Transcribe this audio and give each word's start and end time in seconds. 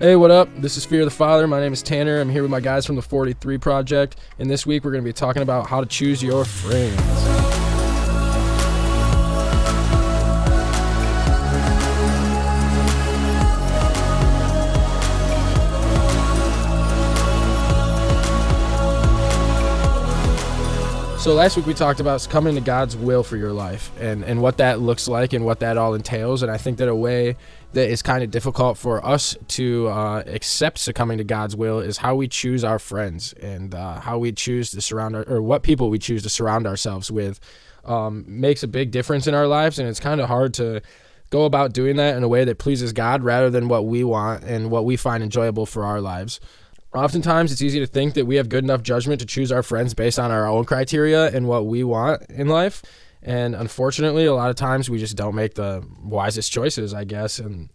Hey, 0.00 0.14
what 0.14 0.30
up? 0.30 0.48
This 0.56 0.76
is 0.76 0.84
Fear 0.84 1.04
the 1.04 1.10
Father. 1.10 1.48
My 1.48 1.58
name 1.58 1.72
is 1.72 1.82
Tanner. 1.82 2.20
I'm 2.20 2.30
here 2.30 2.42
with 2.42 2.52
my 2.52 2.60
guys 2.60 2.86
from 2.86 2.94
the 2.94 3.02
43 3.02 3.58
Project, 3.58 4.16
and 4.38 4.48
this 4.48 4.64
week 4.64 4.84
we're 4.84 4.92
going 4.92 5.02
to 5.02 5.08
be 5.08 5.12
talking 5.12 5.42
about 5.42 5.66
how 5.66 5.80
to 5.80 5.86
choose 5.86 6.22
your 6.22 6.44
friends. 6.44 6.96
So 21.18 21.34
last 21.34 21.56
week 21.56 21.66
we 21.66 21.74
talked 21.74 21.98
about 21.98 22.26
coming 22.30 22.54
to 22.54 22.60
God's 22.60 22.96
will 22.96 23.24
for 23.24 23.36
your 23.36 23.52
life 23.52 23.90
and, 24.00 24.24
and 24.24 24.40
what 24.40 24.58
that 24.58 24.80
looks 24.80 25.08
like 25.08 25.32
and 25.32 25.44
what 25.44 25.58
that 25.58 25.76
all 25.76 25.94
entails. 25.94 26.42
And 26.44 26.50
I 26.52 26.56
think 26.56 26.78
that 26.78 26.88
a 26.88 26.94
way 26.94 27.36
that 27.72 27.90
is 27.90 28.02
kind 28.02 28.24
of 28.24 28.30
difficult 28.30 28.78
for 28.78 29.04
us 29.04 29.36
to 29.48 29.88
uh, 29.88 30.22
accept 30.26 30.78
succumbing 30.78 31.18
to 31.18 31.24
God's 31.24 31.54
will 31.54 31.80
is 31.80 31.98
how 31.98 32.14
we 32.14 32.26
choose 32.26 32.64
our 32.64 32.78
friends 32.78 33.34
and 33.34 33.74
uh, 33.74 34.00
how 34.00 34.18
we 34.18 34.32
choose 34.32 34.70
to 34.70 34.80
surround 34.80 35.14
our, 35.14 35.24
or 35.24 35.42
what 35.42 35.62
people 35.62 35.90
we 35.90 35.98
choose 35.98 36.22
to 36.22 36.30
surround 36.30 36.66
ourselves 36.66 37.10
with 37.10 37.40
um, 37.84 38.24
makes 38.26 38.62
a 38.62 38.68
big 38.68 38.90
difference 38.90 39.26
in 39.26 39.34
our 39.34 39.46
lives. 39.46 39.78
And 39.78 39.88
it's 39.88 40.00
kind 40.00 40.20
of 40.20 40.28
hard 40.28 40.54
to 40.54 40.80
go 41.30 41.44
about 41.44 41.74
doing 41.74 41.96
that 41.96 42.16
in 42.16 42.22
a 42.22 42.28
way 42.28 42.44
that 42.44 42.58
pleases 42.58 42.92
God 42.92 43.22
rather 43.22 43.50
than 43.50 43.68
what 43.68 43.86
we 43.86 44.02
want 44.02 44.44
and 44.44 44.70
what 44.70 44.86
we 44.86 44.96
find 44.96 45.22
enjoyable 45.22 45.66
for 45.66 45.84
our 45.84 46.00
lives. 46.00 46.40
Oftentimes, 46.94 47.52
it's 47.52 47.60
easy 47.60 47.80
to 47.80 47.86
think 47.86 48.14
that 48.14 48.24
we 48.24 48.36
have 48.36 48.48
good 48.48 48.64
enough 48.64 48.82
judgment 48.82 49.20
to 49.20 49.26
choose 49.26 49.52
our 49.52 49.62
friends 49.62 49.92
based 49.92 50.18
on 50.18 50.30
our 50.30 50.46
own 50.46 50.64
criteria 50.64 51.28
and 51.28 51.46
what 51.46 51.66
we 51.66 51.84
want 51.84 52.22
in 52.30 52.48
life. 52.48 52.82
And 53.22 53.54
unfortunately, 53.54 54.26
a 54.26 54.34
lot 54.34 54.50
of 54.50 54.56
times 54.56 54.88
we 54.88 54.98
just 54.98 55.16
don't 55.16 55.34
make 55.34 55.54
the 55.54 55.84
wisest 56.02 56.52
choices, 56.52 56.94
I 56.94 57.04
guess. 57.04 57.38
And 57.38 57.70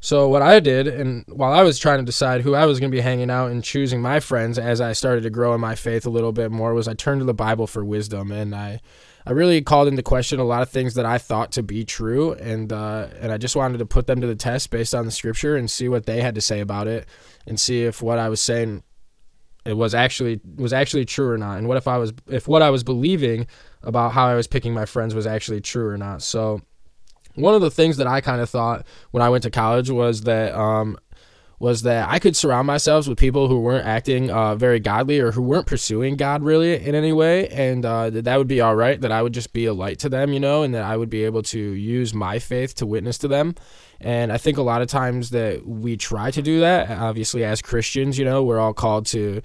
so, 0.00 0.28
what 0.28 0.42
I 0.42 0.60
did, 0.60 0.86
and 0.86 1.24
while 1.28 1.52
I 1.52 1.62
was 1.62 1.78
trying 1.78 1.98
to 1.98 2.04
decide 2.04 2.42
who 2.42 2.54
I 2.54 2.66
was 2.66 2.78
going 2.78 2.90
to 2.90 2.96
be 2.96 3.00
hanging 3.00 3.30
out 3.30 3.50
and 3.50 3.64
choosing 3.64 4.02
my 4.02 4.20
friends 4.20 4.58
as 4.58 4.80
I 4.80 4.92
started 4.92 5.22
to 5.22 5.30
grow 5.30 5.54
in 5.54 5.60
my 5.60 5.74
faith 5.74 6.06
a 6.06 6.10
little 6.10 6.32
bit 6.32 6.50
more, 6.50 6.74
was 6.74 6.88
I 6.88 6.94
turned 6.94 7.20
to 7.20 7.24
the 7.24 7.34
Bible 7.34 7.66
for 7.66 7.84
wisdom. 7.84 8.30
And 8.30 8.54
I 8.54 8.80
I 9.26 9.32
really 9.32 9.60
called 9.60 9.88
into 9.88 10.02
question 10.04 10.38
a 10.38 10.44
lot 10.44 10.62
of 10.62 10.68
things 10.68 10.94
that 10.94 11.04
I 11.04 11.18
thought 11.18 11.50
to 11.52 11.62
be 11.62 11.84
true, 11.84 12.34
and 12.34 12.72
uh, 12.72 13.08
and 13.20 13.32
I 13.32 13.38
just 13.38 13.56
wanted 13.56 13.78
to 13.78 13.86
put 13.86 14.06
them 14.06 14.20
to 14.20 14.26
the 14.26 14.36
test 14.36 14.70
based 14.70 14.94
on 14.94 15.04
the 15.04 15.10
scripture 15.10 15.56
and 15.56 15.68
see 15.68 15.88
what 15.88 16.06
they 16.06 16.20
had 16.20 16.36
to 16.36 16.40
say 16.40 16.60
about 16.60 16.86
it, 16.86 17.08
and 17.44 17.58
see 17.58 17.82
if 17.82 18.00
what 18.00 18.20
I 18.20 18.28
was 18.28 18.40
saying 18.40 18.84
it 19.64 19.76
was 19.76 19.96
actually 19.96 20.40
was 20.56 20.72
actually 20.72 21.06
true 21.06 21.28
or 21.28 21.38
not, 21.38 21.58
and 21.58 21.66
what 21.66 21.76
if 21.76 21.88
I 21.88 21.98
was 21.98 22.12
if 22.28 22.46
what 22.46 22.62
I 22.62 22.70
was 22.70 22.84
believing 22.84 23.48
about 23.86 24.12
how 24.12 24.26
I 24.26 24.34
was 24.34 24.46
picking 24.46 24.74
my 24.74 24.84
friends 24.84 25.14
was 25.14 25.26
actually 25.26 25.60
true 25.60 25.88
or 25.88 25.96
not. 25.96 26.20
So 26.22 26.60
one 27.36 27.54
of 27.54 27.60
the 27.60 27.70
things 27.70 27.96
that 27.98 28.06
I 28.06 28.20
kind 28.20 28.40
of 28.40 28.50
thought 28.50 28.86
when 29.12 29.22
I 29.22 29.28
went 29.28 29.44
to 29.44 29.50
college 29.50 29.90
was 29.90 30.22
that 30.22 30.54
um, 30.54 30.98
was 31.58 31.82
that 31.82 32.08
I 32.08 32.18
could 32.18 32.36
surround 32.36 32.66
myself 32.66 33.08
with 33.08 33.18
people 33.18 33.48
who 33.48 33.60
weren't 33.60 33.86
acting 33.86 34.30
uh, 34.30 34.56
very 34.56 34.78
godly 34.78 35.20
or 35.20 35.32
who 35.32 35.42
weren't 35.42 35.66
pursuing 35.66 36.16
God 36.16 36.42
really 36.42 36.74
in 36.74 36.94
any 36.94 37.12
way, 37.12 37.48
and 37.48 37.84
uh, 37.84 38.10
that 38.10 38.24
that 38.24 38.36
would 38.36 38.48
be 38.48 38.60
all 38.60 38.76
right. 38.76 39.00
That 39.00 39.12
I 39.12 39.22
would 39.22 39.32
just 39.32 39.52
be 39.52 39.64
a 39.66 39.72
light 39.72 39.98
to 40.00 40.08
them, 40.08 40.32
you 40.32 40.40
know, 40.40 40.62
and 40.62 40.74
that 40.74 40.82
I 40.82 40.96
would 40.96 41.10
be 41.10 41.24
able 41.24 41.42
to 41.44 41.58
use 41.58 42.12
my 42.12 42.38
faith 42.38 42.74
to 42.76 42.86
witness 42.86 43.16
to 43.18 43.28
them. 43.28 43.54
And 44.00 44.32
I 44.32 44.36
think 44.36 44.58
a 44.58 44.62
lot 44.62 44.82
of 44.82 44.88
times 44.88 45.30
that 45.30 45.66
we 45.66 45.96
try 45.96 46.30
to 46.30 46.42
do 46.42 46.60
that. 46.60 46.90
Obviously, 46.90 47.44
as 47.44 47.62
Christians, 47.62 48.18
you 48.18 48.24
know, 48.24 48.42
we're 48.42 48.58
all 48.58 48.74
called 48.74 49.06
to 49.06 49.40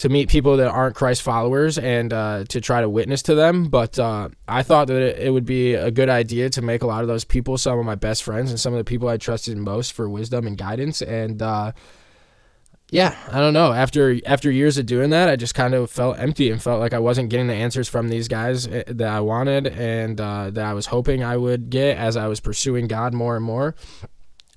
to 0.00 0.08
meet 0.08 0.30
people 0.30 0.56
that 0.56 0.68
aren't 0.68 0.96
Christ 0.96 1.20
followers 1.20 1.76
and 1.76 2.10
uh, 2.10 2.44
to 2.48 2.60
try 2.62 2.80
to 2.80 2.88
witness 2.88 3.20
to 3.24 3.34
them. 3.34 3.68
But 3.68 3.98
uh, 3.98 4.30
I 4.48 4.62
thought 4.62 4.86
that 4.86 5.22
it, 5.22 5.30
would 5.30 5.44
be 5.44 5.74
a 5.74 5.90
good 5.90 6.08
idea 6.08 6.48
to 6.50 6.62
make 6.62 6.82
a 6.82 6.86
lot 6.86 7.02
of 7.02 7.08
those 7.08 7.22
people 7.22 7.58
some 7.58 7.78
of 7.78 7.84
my 7.84 7.96
best 7.96 8.22
friends 8.22 8.50
and 8.50 8.58
some 8.58 8.72
of 8.72 8.78
the 8.78 8.84
people 8.84 9.08
I 9.08 9.18
trusted 9.18 9.58
most 9.58 9.92
for 9.92 10.08
wisdom 10.08 10.46
and 10.46 10.56
guidance. 10.56 11.02
And 11.02 11.42
uh, 11.42 11.72
yeah, 12.90 13.14
I 13.30 13.40
don't 13.40 13.52
know. 13.52 13.74
After 13.74 14.18
after 14.24 14.50
years 14.50 14.78
of 14.78 14.86
doing 14.86 15.10
that, 15.10 15.28
I 15.28 15.36
just 15.36 15.54
kind 15.54 15.74
of 15.74 15.90
felt 15.90 16.18
empty 16.18 16.50
and 16.50 16.62
felt 16.62 16.80
like 16.80 16.94
I 16.94 16.98
wasn't 16.98 17.28
getting 17.28 17.48
the 17.48 17.54
answers 17.54 17.86
from 17.86 18.08
these 18.08 18.26
guys 18.26 18.66
eh, 18.66 18.84
that 18.86 19.08
I 19.08 19.20
wanted 19.20 19.66
and 19.66 20.18
uh, 20.18 20.48
that 20.48 20.64
I 20.64 20.72
was 20.72 20.86
hoping 20.86 21.22
I 21.22 21.36
would 21.36 21.68
get 21.68 21.98
as 21.98 22.16
I 22.16 22.26
was 22.26 22.40
pursuing 22.40 22.88
God 22.88 23.12
more 23.12 23.36
and 23.36 23.44
more. 23.44 23.74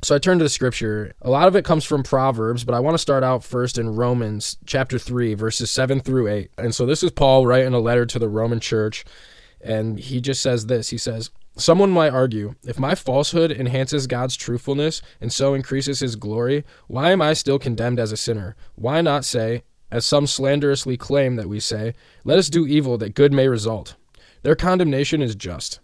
So 0.03 0.13
I 0.13 0.19
turn 0.19 0.37
to 0.39 0.43
the 0.43 0.49
scripture. 0.49 1.13
A 1.21 1.29
lot 1.29 1.47
of 1.47 1.55
it 1.55 1.63
comes 1.63 1.85
from 1.85 2.03
Proverbs, 2.03 2.65
but 2.65 2.75
I 2.75 2.81
want 2.81 2.93
to 2.95 2.99
start 2.99 3.23
out 3.23 3.41
first 3.41 3.77
in 3.77 3.95
Romans 3.95 4.57
chapter 4.65 4.99
3, 4.99 5.33
verses 5.33 5.71
7 5.71 6.01
through 6.01 6.27
8. 6.27 6.51
And 6.57 6.75
so 6.75 6.85
this 6.85 7.03
is 7.03 7.11
Paul 7.11 7.47
writing 7.47 7.73
a 7.73 7.79
letter 7.79 8.05
to 8.07 8.19
the 8.19 8.27
Roman 8.27 8.59
church, 8.59 9.05
and 9.61 9.97
he 9.97 10.19
just 10.19 10.41
says 10.41 10.65
this 10.65 10.89
He 10.89 10.97
says, 10.97 11.29
Someone 11.55 11.89
might 11.89 12.09
argue, 12.09 12.55
if 12.63 12.77
my 12.77 12.95
falsehood 12.95 13.49
enhances 13.49 14.05
God's 14.05 14.35
truthfulness 14.35 15.01
and 15.21 15.31
so 15.31 15.53
increases 15.53 16.01
his 16.01 16.17
glory, 16.17 16.65
why 16.87 17.11
am 17.11 17.21
I 17.21 17.31
still 17.31 17.57
condemned 17.57 17.99
as 17.99 18.11
a 18.11 18.17
sinner? 18.17 18.57
Why 18.75 18.99
not 18.99 19.23
say, 19.23 19.63
as 19.89 20.05
some 20.05 20.27
slanderously 20.27 20.97
claim 20.97 21.37
that 21.37 21.47
we 21.47 21.61
say, 21.61 21.93
let 22.25 22.37
us 22.37 22.49
do 22.49 22.67
evil 22.67 22.97
that 22.97 23.15
good 23.15 23.31
may 23.31 23.47
result? 23.47 23.95
Their 24.41 24.55
condemnation 24.55 25.21
is 25.21 25.33
just. 25.33 25.79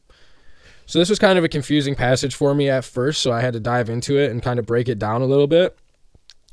So 0.90 0.98
this 0.98 1.08
was 1.08 1.20
kind 1.20 1.38
of 1.38 1.44
a 1.44 1.50
confusing 1.50 1.94
passage 1.94 2.34
for 2.34 2.56
me 2.56 2.68
at 2.68 2.84
first, 2.84 3.22
so 3.22 3.32
I 3.32 3.42
had 3.42 3.54
to 3.54 3.60
dive 3.60 3.92
into 3.92 4.18
it 4.18 4.32
and 4.32 4.42
kind 4.42 4.58
of 4.58 4.66
break 4.66 4.90
it 4.90 4.98
down 4.98 5.22
a 5.22 5.28
little 5.28 5.46
bit. 5.46 5.78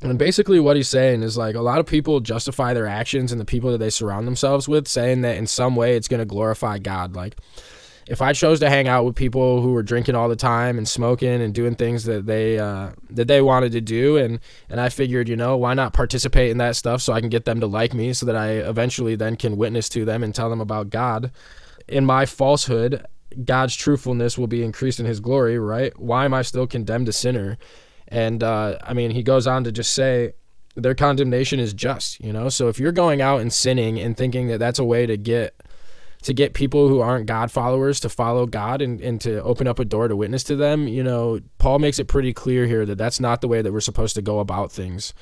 And 0.03 0.19
basically, 0.19 0.61
what 0.61 0.77
he's 0.77 0.91
saying 0.91 1.23
is 1.23 1.39
like 1.39 1.55
a 1.55 1.63
lot 1.63 1.79
of 1.79 1.87
people 1.87 2.21
justify 2.21 2.75
their 2.75 2.87
actions 2.87 3.33
and 3.33 3.41
the 3.41 3.47
people 3.47 3.73
that 3.73 3.79
they 3.79 3.89
surround 3.89 4.27
themselves 4.27 4.69
with, 4.69 4.89
saying 4.89 5.23
that 5.23 5.39
in 5.39 5.47
some 5.47 5.75
way 5.75 5.97
it's 5.97 6.07
going 6.07 6.19
to 6.19 6.27
glorify 6.27 6.77
God. 6.79 7.17
Like, 7.17 7.39
if 8.07 8.21
I 8.21 8.35
chose 8.35 8.61
to 8.61 8.69
hang 8.69 8.89
out 8.89 9.07
with 9.07 9.17
people 9.17 9.63
who 9.63 9.73
were 9.73 9.83
drinking 9.83 10.17
all 10.17 10.29
the 10.29 10.37
time 10.37 10.77
and 10.77 10.87
smoking 10.87 11.41
and 11.41 11.55
doing 11.55 11.75
things 11.75 12.05
that 12.05 12.27
they 12.27 12.59
uh, 12.59 12.91
that 13.09 13.29
they 13.29 13.41
wanted 13.41 13.73
to 13.73 13.81
do, 13.81 14.19
and 14.19 14.39
and 14.69 14.83
I 14.83 14.91
figured, 14.91 15.31
you 15.31 15.37
know, 15.37 15.57
why 15.57 15.73
not 15.73 15.95
participate 15.95 16.51
in 16.51 16.59
that 16.59 16.77
stuff 16.77 17.01
so 17.01 17.15
I 17.15 17.21
can 17.21 17.31
get 17.31 17.47
them 17.47 17.61
to 17.61 17.67
like 17.67 17.95
me, 17.95 18.13
so 18.13 18.27
that 18.27 18.37
I 18.37 18.51
eventually 18.51 19.17
then 19.17 19.37
can 19.37 19.57
witness 19.57 19.89
to 19.89 20.05
them 20.05 20.23
and 20.23 20.35
tell 20.35 20.51
them 20.51 20.61
about 20.61 20.91
God. 20.91 21.33
In 21.89 22.05
my 22.05 22.27
falsehood, 22.27 23.07
God's 23.45 23.75
truthfulness 23.75 24.39
will 24.39 24.47
be 24.47 24.63
increased 24.63 25.01
in 25.01 25.07
his 25.07 25.21
glory, 25.21 25.59
right? 25.59 25.99
Why 25.99 26.25
am 26.25 26.35
I 26.35 26.43
still 26.43 26.67
condemned 26.67 27.09
a 27.09 27.13
sinner? 27.13 27.59
And 28.09 28.43
uh, 28.43 28.79
I 28.83 28.95
mean, 28.95 29.11
he 29.11 29.23
goes 29.23 29.47
on 29.47 29.65
to 29.65 29.73
just 29.73 29.93
say, 29.93 30.33
their 30.77 30.95
condemnation 30.95 31.59
is 31.59 31.73
just, 31.73 32.21
you 32.21 32.33
know? 32.33 32.49
So 32.49 32.69
if 32.69 32.79
you're 32.79 32.93
going 32.93 33.21
out 33.21 33.41
and 33.41 33.53
sinning 33.53 33.99
and 33.99 34.17
thinking 34.17 34.49
that 34.49 34.59
that's 34.59 34.79
a 34.79 34.85
way 34.85 35.07
to 35.07 35.17
get 35.17 35.63
to 36.23 36.33
get 36.33 36.55
people 36.55 36.89
who 36.89 37.01
aren't 37.01 37.27
God 37.27 37.53
followers 37.53 38.01
to 38.01 38.09
follow 38.09 38.47
God 38.47 38.83
and, 38.83 39.01
and 39.01 39.21
to 39.21 39.43
open 39.43 39.69
up 39.69 39.79
a 39.79 39.85
door 39.85 40.09
to 40.09 40.17
witness 40.17 40.43
to 40.45 40.57
them, 40.57 40.89
you 40.89 41.03
know, 41.03 41.41
Paul 41.59 41.79
makes 41.79 41.99
it 41.99 42.09
pretty 42.09 42.33
clear 42.33 42.67
here 42.67 42.85
that 42.85 42.99
that's 42.99 43.21
not 43.21 43.43
the 43.43 43.49
way 43.49 43.63
that 43.63 43.73
we're 43.73 43.81
supposed 43.81 44.17
to 44.17 44.23
go 44.23 44.41
about 44.41 44.73
things 44.73 45.15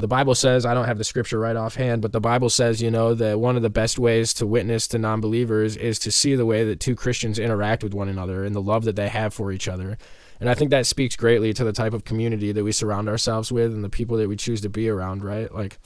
the 0.00 0.08
Bible 0.08 0.34
says, 0.34 0.64
I 0.64 0.74
don't 0.74 0.84
have 0.84 0.98
the 0.98 1.04
scripture 1.04 1.38
right 1.38 1.56
offhand, 1.56 2.02
but 2.02 2.12
the 2.12 2.20
Bible 2.20 2.50
says, 2.50 2.80
you 2.80 2.90
know, 2.90 3.14
that 3.14 3.40
one 3.40 3.56
of 3.56 3.62
the 3.62 3.70
best 3.70 3.98
ways 3.98 4.32
to 4.34 4.46
witness 4.46 4.86
to 4.88 4.98
non 4.98 5.20
believers 5.20 5.76
is 5.76 5.98
to 6.00 6.10
see 6.10 6.34
the 6.34 6.46
way 6.46 6.64
that 6.64 6.80
two 6.80 6.94
Christians 6.94 7.38
interact 7.38 7.82
with 7.82 7.94
one 7.94 8.08
another 8.08 8.44
and 8.44 8.54
the 8.54 8.62
love 8.62 8.84
that 8.84 8.96
they 8.96 9.08
have 9.08 9.34
for 9.34 9.50
each 9.50 9.66
other. 9.68 9.98
And 10.40 10.48
I 10.48 10.54
think 10.54 10.70
that 10.70 10.86
speaks 10.86 11.16
greatly 11.16 11.52
to 11.54 11.64
the 11.64 11.72
type 11.72 11.92
of 11.92 12.04
community 12.04 12.52
that 12.52 12.62
we 12.62 12.70
surround 12.70 13.08
ourselves 13.08 13.50
with 13.50 13.72
and 13.72 13.82
the 13.82 13.88
people 13.88 14.16
that 14.18 14.28
we 14.28 14.36
choose 14.36 14.60
to 14.60 14.68
be 14.68 14.88
around, 14.88 15.24
right? 15.24 15.52
Like, 15.52 15.78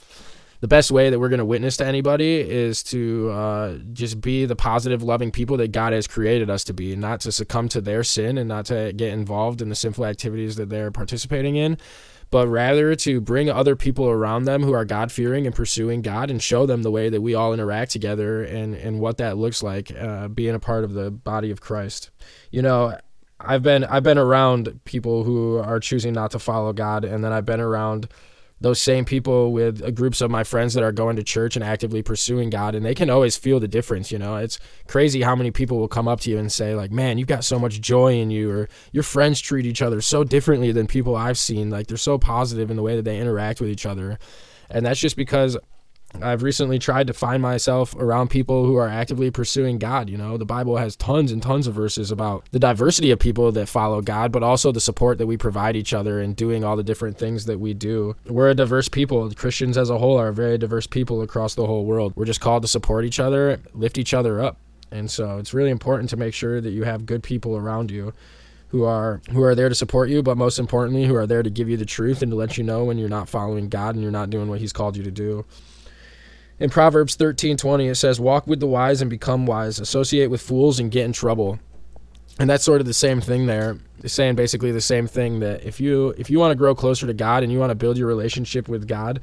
the 0.63 0.67
best 0.69 0.91
way 0.91 1.09
that 1.09 1.19
we're 1.19 1.27
going 1.27 1.39
to 1.39 1.45
witness 1.45 1.75
to 1.75 1.85
anybody 1.85 2.39
is 2.39 2.83
to 2.83 3.29
uh, 3.31 3.77
just 3.91 4.21
be 4.21 4.45
the 4.45 4.55
positive, 4.55 5.03
loving 5.03 5.29
people 5.29 5.57
that 5.57 5.73
God 5.73 5.91
has 5.91 6.07
created 6.07 6.49
us 6.49 6.63
to 6.63 6.73
be, 6.73 6.93
and 6.93 7.01
not 7.01 7.19
to 7.21 7.33
succumb 7.33 7.67
to 7.67 7.81
their 7.81 8.01
sin 8.01 8.37
and 8.37 8.47
not 8.47 8.67
to 8.67 8.93
get 8.93 9.11
involved 9.11 9.61
in 9.61 9.67
the 9.67 9.75
sinful 9.75 10.05
activities 10.05 10.55
that 10.55 10.69
they're 10.69 10.89
participating 10.89 11.57
in, 11.57 11.77
but 12.33 12.47
rather 12.47 12.95
to 12.95 13.21
bring 13.21 13.47
other 13.47 13.75
people 13.75 14.09
around 14.09 14.45
them 14.45 14.63
who 14.63 14.73
are 14.73 14.85
God 14.85 15.11
fearing 15.11 15.45
and 15.45 15.53
pursuing 15.53 16.01
God 16.01 16.31
and 16.31 16.41
show 16.41 16.65
them 16.65 16.81
the 16.81 16.89
way 16.89 17.07
that 17.07 17.21
we 17.21 17.35
all 17.35 17.53
interact 17.53 17.91
together 17.91 18.41
and, 18.43 18.73
and 18.73 18.99
what 18.99 19.17
that 19.17 19.37
looks 19.37 19.61
like 19.61 19.95
uh, 19.95 20.29
being 20.29 20.55
a 20.55 20.59
part 20.59 20.83
of 20.83 20.93
the 20.93 21.11
body 21.11 21.51
of 21.51 21.61
Christ. 21.61 22.09
You 22.49 22.63
know, 22.63 22.97
I've 23.39 23.61
been 23.61 23.83
I've 23.83 24.01
been 24.01 24.17
around 24.17 24.79
people 24.83 25.23
who 25.23 25.59
are 25.59 25.79
choosing 25.79 26.13
not 26.13 26.31
to 26.31 26.39
follow 26.39 26.73
God, 26.73 27.05
and 27.05 27.23
then 27.23 27.31
I've 27.31 27.45
been 27.45 27.59
around 27.59 28.07
those 28.63 28.81
same 28.81 29.03
people 29.03 29.51
with 29.51 29.83
uh, 29.83 29.91
groups 29.91 30.21
of 30.21 30.31
my 30.31 30.43
friends 30.43 30.73
that 30.73 30.83
are 30.83 30.93
going 30.93 31.17
to 31.17 31.23
church 31.23 31.57
and 31.57 31.63
actively 31.63 32.01
pursuing 32.01 32.49
God, 32.49 32.75
and 32.75 32.85
they 32.85 32.95
can 32.95 33.09
always 33.09 33.35
feel 33.35 33.59
the 33.59 33.67
difference. 33.67 34.09
You 34.09 34.17
know, 34.17 34.37
it's 34.37 34.57
crazy 34.87 35.21
how 35.21 35.35
many 35.35 35.51
people 35.51 35.77
will 35.77 35.89
come 35.89 36.07
up 36.07 36.21
to 36.21 36.29
you 36.31 36.37
and 36.37 36.51
say, 36.51 36.73
like, 36.73 36.89
"Man, 36.89 37.17
you've 37.17 37.27
got 37.27 37.43
so 37.43 37.59
much 37.59 37.81
joy 37.81 38.13
in 38.13 38.31
you," 38.31 38.49
or 38.49 38.69
"Your 38.93 39.03
friends 39.03 39.41
treat 39.41 39.65
each 39.65 39.81
other 39.81 39.99
so 39.99 40.23
differently 40.23 40.71
than 40.71 40.87
people 40.87 41.15
I've 41.15 41.37
seen. 41.37 41.69
Like, 41.69 41.87
they're 41.87 41.97
so 41.97 42.17
positive 42.17 42.71
in 42.71 42.77
the 42.77 42.83
way 42.83 42.95
that 42.95 43.03
they 43.03 43.19
interact 43.19 43.59
with 43.59 43.69
each 43.69 43.85
other." 43.85 44.17
And 44.69 44.85
that's 44.85 44.99
just 44.99 45.17
because 45.17 45.57
I've 46.21 46.43
recently 46.43 46.79
tried 46.79 47.07
to 47.07 47.13
find 47.13 47.41
myself 47.41 47.95
around 47.95 48.29
people 48.29 48.65
who 48.65 48.75
are 48.75 48.87
actively 48.87 49.31
pursuing 49.31 49.77
God. 49.77 50.09
You 50.09 50.17
know, 50.17 50.37
the 50.37 50.45
Bible 50.45 50.77
has 50.77 50.95
tons 50.95 51.31
and 51.31 51.41
tons 51.41 51.67
of 51.67 51.73
verses 51.73 52.11
about 52.11 52.45
the 52.51 52.59
diversity 52.59 53.11
of 53.11 53.19
people 53.19 53.51
that 53.51 53.67
follow 53.67 54.01
God, 54.01 54.31
but 54.31 54.43
also 54.43 54.71
the 54.71 54.79
support 54.79 55.17
that 55.17 55.27
we 55.27 55.37
provide 55.37 55.75
each 55.75 55.93
other 55.93 56.21
in 56.21 56.33
doing 56.33 56.63
all 56.63 56.75
the 56.75 56.83
different 56.83 57.17
things 57.17 57.45
that 57.45 57.59
we 57.59 57.73
do. 57.73 58.15
We're 58.27 58.51
a 58.51 58.55
diverse 58.55 58.87
people. 58.87 59.29
Christians 59.31 59.77
as 59.77 59.89
a 59.89 59.97
whole 59.97 60.17
are 60.17 60.29
a 60.29 60.33
very 60.33 60.57
diverse 60.57 60.87
people 60.87 61.21
across 61.21 61.55
the 61.55 61.65
whole 61.65 61.85
world. 61.85 62.13
We're 62.15 62.25
just 62.25 62.41
called 62.41 62.61
to 62.63 62.67
support 62.67 63.05
each 63.05 63.19
other, 63.19 63.59
lift 63.73 63.97
each 63.97 64.13
other 64.13 64.41
up. 64.41 64.57
And 64.91 65.09
so 65.09 65.39
it's 65.39 65.53
really 65.53 65.71
important 65.71 66.09
to 66.11 66.17
make 66.17 66.33
sure 66.33 66.61
that 66.61 66.69
you 66.69 66.83
have 66.83 67.05
good 67.05 67.23
people 67.23 67.57
around 67.57 67.89
you 67.89 68.13
who 68.73 68.83
are 68.83 69.21
who 69.31 69.43
are 69.43 69.53
there 69.53 69.69
to 69.69 69.75
support 69.75 70.09
you, 70.09 70.23
but 70.23 70.35
most 70.35 70.57
importantly, 70.57 71.05
who 71.05 71.15
are 71.15 71.27
there 71.27 71.43
to 71.43 71.49
give 71.49 71.69
you 71.69 71.77
the 71.77 71.85
truth 71.85 72.23
and 72.23 72.31
to 72.31 72.35
let 72.35 72.57
you 72.57 72.63
know 72.63 72.83
when 72.83 72.97
you're 72.97 73.09
not 73.09 73.29
following 73.29 73.69
God 73.69 73.93
and 73.93 74.01
you're 74.01 74.11
not 74.11 74.31
doing 74.31 74.49
what 74.49 74.59
He's 74.59 74.73
called 74.73 74.97
you 74.97 75.03
to 75.03 75.11
do. 75.11 75.45
In 76.59 76.69
Proverbs 76.69 77.15
13:20 77.15 77.87
it 77.87 77.95
says, 77.95 78.19
"Walk 78.19 78.47
with 78.47 78.59
the 78.59 78.67
wise 78.67 79.01
and 79.01 79.09
become 79.09 79.45
wise; 79.45 79.79
associate 79.79 80.29
with 80.29 80.41
fools 80.41 80.79
and 80.79 80.91
get 80.91 81.05
in 81.05 81.13
trouble." 81.13 81.59
And 82.39 82.49
that's 82.49 82.63
sort 82.63 82.81
of 82.81 82.87
the 82.87 82.93
same 82.93 83.21
thing 83.21 83.45
there. 83.45 83.77
It's 84.03 84.13
saying 84.13 84.35
basically 84.35 84.71
the 84.71 84.81
same 84.81 85.07
thing 85.07 85.39
that 85.39 85.63
if 85.63 85.79
you 85.79 86.13
if 86.17 86.29
you 86.29 86.39
want 86.39 86.51
to 86.51 86.55
grow 86.55 86.73
closer 86.73 87.05
to 87.07 87.13
God 87.13 87.43
and 87.43 87.51
you 87.51 87.59
want 87.59 87.71
to 87.71 87.75
build 87.75 87.97
your 87.97 88.07
relationship 88.07 88.67
with 88.67 88.87
God, 88.87 89.19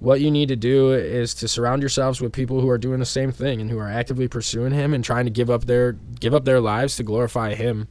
what 0.00 0.20
you 0.20 0.30
need 0.30 0.48
to 0.48 0.56
do 0.56 0.92
is 0.92 1.34
to 1.34 1.48
surround 1.48 1.82
yourselves 1.82 2.20
with 2.20 2.32
people 2.32 2.60
who 2.60 2.68
are 2.68 2.78
doing 2.78 3.00
the 3.00 3.06
same 3.06 3.32
thing 3.32 3.60
and 3.60 3.70
who 3.70 3.78
are 3.78 3.88
actively 3.88 4.28
pursuing 4.28 4.72
him 4.72 4.94
and 4.94 5.04
trying 5.04 5.24
to 5.24 5.30
give 5.30 5.50
up 5.50 5.66
their 5.66 5.92
give 6.20 6.34
up 6.34 6.44
their 6.44 6.60
lives 6.60 6.96
to 6.96 7.02
glorify 7.02 7.54
him 7.54 7.88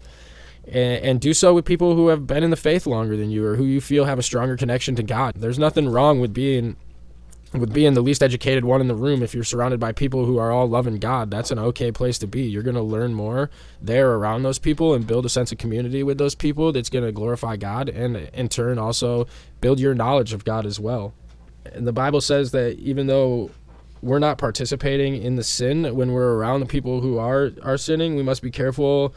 and, 0.65 1.03
and, 1.03 1.21
do 1.21 1.33
so 1.33 1.53
with 1.53 1.63
people 1.63 1.95
who 1.95 2.09
have 2.09 2.27
been 2.27 2.43
in 2.43 2.49
the 2.49 2.57
faith 2.57 2.85
longer 2.85 3.15
than 3.15 3.29
you 3.29 3.45
or 3.45 3.55
who 3.55 3.63
you 3.63 3.79
feel 3.79 4.03
have 4.03 4.19
a 4.19 4.23
stronger 4.23 4.57
connection 4.57 4.95
to 4.95 5.03
God. 5.03 5.35
There's 5.37 5.57
nothing 5.57 5.87
wrong 5.87 6.19
with 6.19 6.33
being 6.33 6.75
with 7.53 7.73
being 7.73 7.93
the 7.93 8.01
least 8.01 8.21
educated 8.21 8.65
one 8.65 8.81
in 8.81 8.87
the 8.87 8.95
room 8.95 9.23
if 9.23 9.33
you're 9.33 9.43
surrounded 9.43 9.79
by 9.79 9.91
people 9.91 10.25
who 10.25 10.37
are 10.37 10.51
all 10.51 10.67
loving 10.67 10.97
God. 10.97 11.31
That's 11.31 11.51
an 11.51 11.59
okay 11.59 11.91
place 11.91 12.17
to 12.19 12.27
be. 12.27 12.43
You're 12.43 12.63
going 12.63 12.75
to 12.75 12.81
learn 12.81 13.13
more 13.13 13.49
there 13.81 14.13
around 14.13 14.43
those 14.43 14.59
people 14.59 14.93
and 14.93 15.07
build 15.07 15.25
a 15.25 15.29
sense 15.29 15.51
of 15.51 15.57
community 15.57 16.03
with 16.03 16.17
those 16.17 16.35
people 16.35 16.71
that's 16.71 16.89
going 16.89 17.05
to 17.05 17.11
glorify 17.11 17.55
God 17.55 17.89
and 17.89 18.17
in 18.17 18.49
turn 18.49 18.77
also 18.77 19.27
build 19.61 19.79
your 19.79 19.93
knowledge 19.93 20.33
of 20.33 20.43
God 20.45 20.65
as 20.65 20.79
well. 20.79 21.13
And 21.65 21.87
the 21.87 21.93
Bible 21.93 22.21
says 22.21 22.51
that 22.51 22.77
even 22.79 23.07
though 23.07 23.51
we're 24.01 24.19
not 24.19 24.37
participating 24.37 25.21
in 25.21 25.35
the 25.35 25.43
sin 25.43 25.95
when 25.95 26.11
we're 26.11 26.35
around 26.35 26.59
the 26.59 26.65
people 26.65 27.01
who 27.01 27.17
are 27.17 27.51
are 27.63 27.77
sinning, 27.77 28.15
we 28.15 28.23
must 28.23 28.41
be 28.41 28.51
careful 28.51 29.13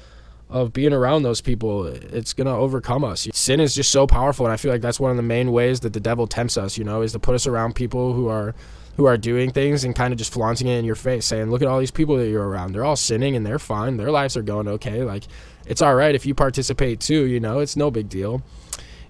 of 0.51 0.73
being 0.73 0.93
around 0.93 1.23
those 1.23 1.41
people, 1.41 1.87
it's 1.87 2.35
to 2.35 2.49
overcome 2.49 3.05
us. 3.05 3.29
Sin 3.33 3.61
is 3.61 3.75
just 3.75 3.91
so 3.91 4.07
powerful, 4.07 4.47
and 4.47 4.53
I 4.53 4.57
feel 4.57 4.73
like 4.73 4.83
that's 4.83 4.99
one 4.99 5.11
of 5.11 5.17
the 5.17 5.23
main 5.23 5.53
ways 5.53 5.81
that 5.81 5.93
the 5.93 6.01
devil 6.01 6.27
tempts 6.27 6.57
us, 6.57 6.77
you 6.77 6.85
know, 6.85 7.03
is 7.03 7.13
to 7.13 7.19
put 7.19 7.35
us 7.35 7.47
around 7.47 7.75
people 7.75 8.13
who 8.13 8.29
are 8.29 8.55
who 8.97 9.07
are 9.07 9.17
doing 9.17 9.51
things 9.51 9.85
and 9.85 9.95
kind 9.95 10.13
of 10.13 10.19
just 10.19 10.33
flaunting 10.33 10.67
it 10.67 10.77
in 10.77 10.85
your 10.85 10.97
face, 10.97 11.25
saying, 11.25 11.51
"Look 11.51 11.63
at 11.63 11.69
all 11.69 11.79
these 11.79 11.93
people 11.93 12.17
that 12.17 12.29
you're 12.29 12.47
around. 12.47 12.73
They're 12.73 12.85
all 12.85 12.97
sinning 12.97 13.37
and 13.37 13.47
they're 13.47 13.61
fine. 13.61 13.97
Their 13.97 14.11
lives 14.11 14.37
are 14.37 14.43
going 14.43 14.69
okay. 14.69 15.05
Like 15.05 15.25
it's 15.67 15.81
all 15.81 15.95
right 15.95 16.15
if 16.15 16.27
you 16.27 16.35
participate 16.35 17.01
too, 17.01 17.25
you 17.27 17.41
know. 17.41 17.61
It's 17.61 17.77
no 17.77 17.91
big 17.91 18.09
deal." 18.09 18.43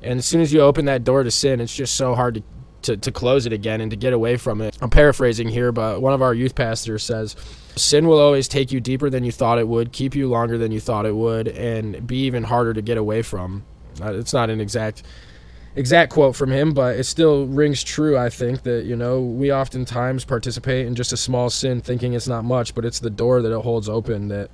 And 0.02 0.18
as 0.18 0.26
soon 0.26 0.40
as 0.40 0.52
you 0.52 0.60
open 0.60 0.84
that 0.84 1.04
door 1.04 1.22
to 1.22 1.30
sin, 1.30 1.60
it's 1.60 1.74
just 1.74 1.96
so 1.96 2.14
hard 2.14 2.34
to 2.34 2.42
to, 2.82 2.96
to 2.96 3.12
close 3.12 3.46
it 3.46 3.52
again 3.52 3.80
and 3.80 3.90
to 3.90 3.96
get 3.96 4.12
away 4.12 4.36
from 4.36 4.60
it. 4.60 4.76
I'm 4.80 4.90
paraphrasing 4.90 5.48
here, 5.48 5.72
but 5.72 6.00
one 6.00 6.12
of 6.12 6.22
our 6.22 6.34
youth 6.34 6.54
pastors 6.54 7.02
says, 7.02 7.36
Sin 7.76 8.06
will 8.06 8.18
always 8.18 8.48
take 8.48 8.72
you 8.72 8.80
deeper 8.80 9.10
than 9.10 9.24
you 9.24 9.32
thought 9.32 9.58
it 9.58 9.68
would, 9.68 9.92
keep 9.92 10.14
you 10.14 10.28
longer 10.28 10.58
than 10.58 10.72
you 10.72 10.80
thought 10.80 11.06
it 11.06 11.14
would, 11.14 11.48
and 11.48 12.06
be 12.06 12.24
even 12.24 12.44
harder 12.44 12.74
to 12.74 12.82
get 12.82 12.98
away 12.98 13.22
from. 13.22 13.64
Uh, 14.02 14.14
it's 14.14 14.32
not 14.32 14.50
an 14.50 14.60
exact 14.60 15.02
exact 15.76 16.12
quote 16.12 16.34
from 16.34 16.50
him, 16.50 16.72
but 16.72 16.96
it 16.96 17.04
still 17.04 17.46
rings 17.46 17.82
true. 17.82 18.18
I 18.18 18.28
think 18.28 18.62
that 18.64 18.84
you 18.84 18.96
know 18.96 19.20
we 19.20 19.52
oftentimes 19.52 20.24
participate 20.24 20.86
in 20.86 20.94
just 20.94 21.12
a 21.12 21.16
small 21.16 21.48
sin, 21.50 21.80
thinking 21.80 22.12
it's 22.12 22.28
not 22.28 22.44
much, 22.44 22.74
but 22.74 22.84
it's 22.84 23.00
the 23.00 23.10
door 23.10 23.40
that 23.42 23.56
it 23.56 23.62
holds 23.62 23.88
open 23.88 24.28
that 24.28 24.50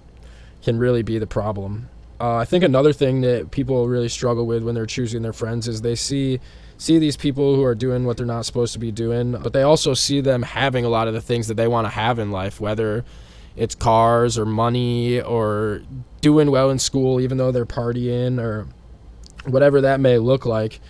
can 0.62 0.78
really 0.78 1.02
be 1.02 1.18
the 1.18 1.26
problem. 1.26 1.88
Uh, 2.20 2.36
I 2.36 2.44
think 2.44 2.64
another 2.64 2.92
thing 2.92 3.20
that 3.22 3.50
people 3.50 3.88
really 3.88 4.08
struggle 4.08 4.46
with 4.46 4.62
when 4.62 4.74
they're 4.74 4.86
choosing 4.86 5.22
their 5.22 5.32
friends 5.34 5.68
is 5.68 5.82
they 5.82 5.94
see 5.94 6.40
see 6.78 6.98
these 6.98 7.16
people 7.16 7.54
who 7.54 7.64
are 7.64 7.74
doing 7.74 8.04
what 8.04 8.16
they're 8.16 8.26
not 8.26 8.44
supposed 8.44 8.74
to 8.74 8.78
be 8.78 8.92
doing, 8.92 9.32
but 9.32 9.52
they 9.52 9.62
also 9.62 9.94
see 9.94 10.20
them 10.20 10.42
having 10.42 10.84
a 10.84 10.88
lot 10.88 11.08
of 11.08 11.14
the 11.14 11.20
things 11.20 11.48
that 11.48 11.54
they 11.54 11.66
want 11.66 11.86
to 11.86 11.90
have 11.90 12.18
in 12.18 12.30
life, 12.30 12.60
whether 12.60 13.04
it's 13.56 13.74
cars 13.74 14.38
or 14.38 14.44
money 14.44 15.20
or 15.20 15.82
doing 16.20 16.50
well 16.50 16.70
in 16.70 16.78
school, 16.78 17.20
even 17.20 17.38
though 17.38 17.50
they're 17.50 17.64
partying 17.64 18.38
or 18.38 18.66
whatever 19.46 19.80
that 19.80 20.00
may 20.00 20.18
look 20.18 20.44
like. 20.44 20.80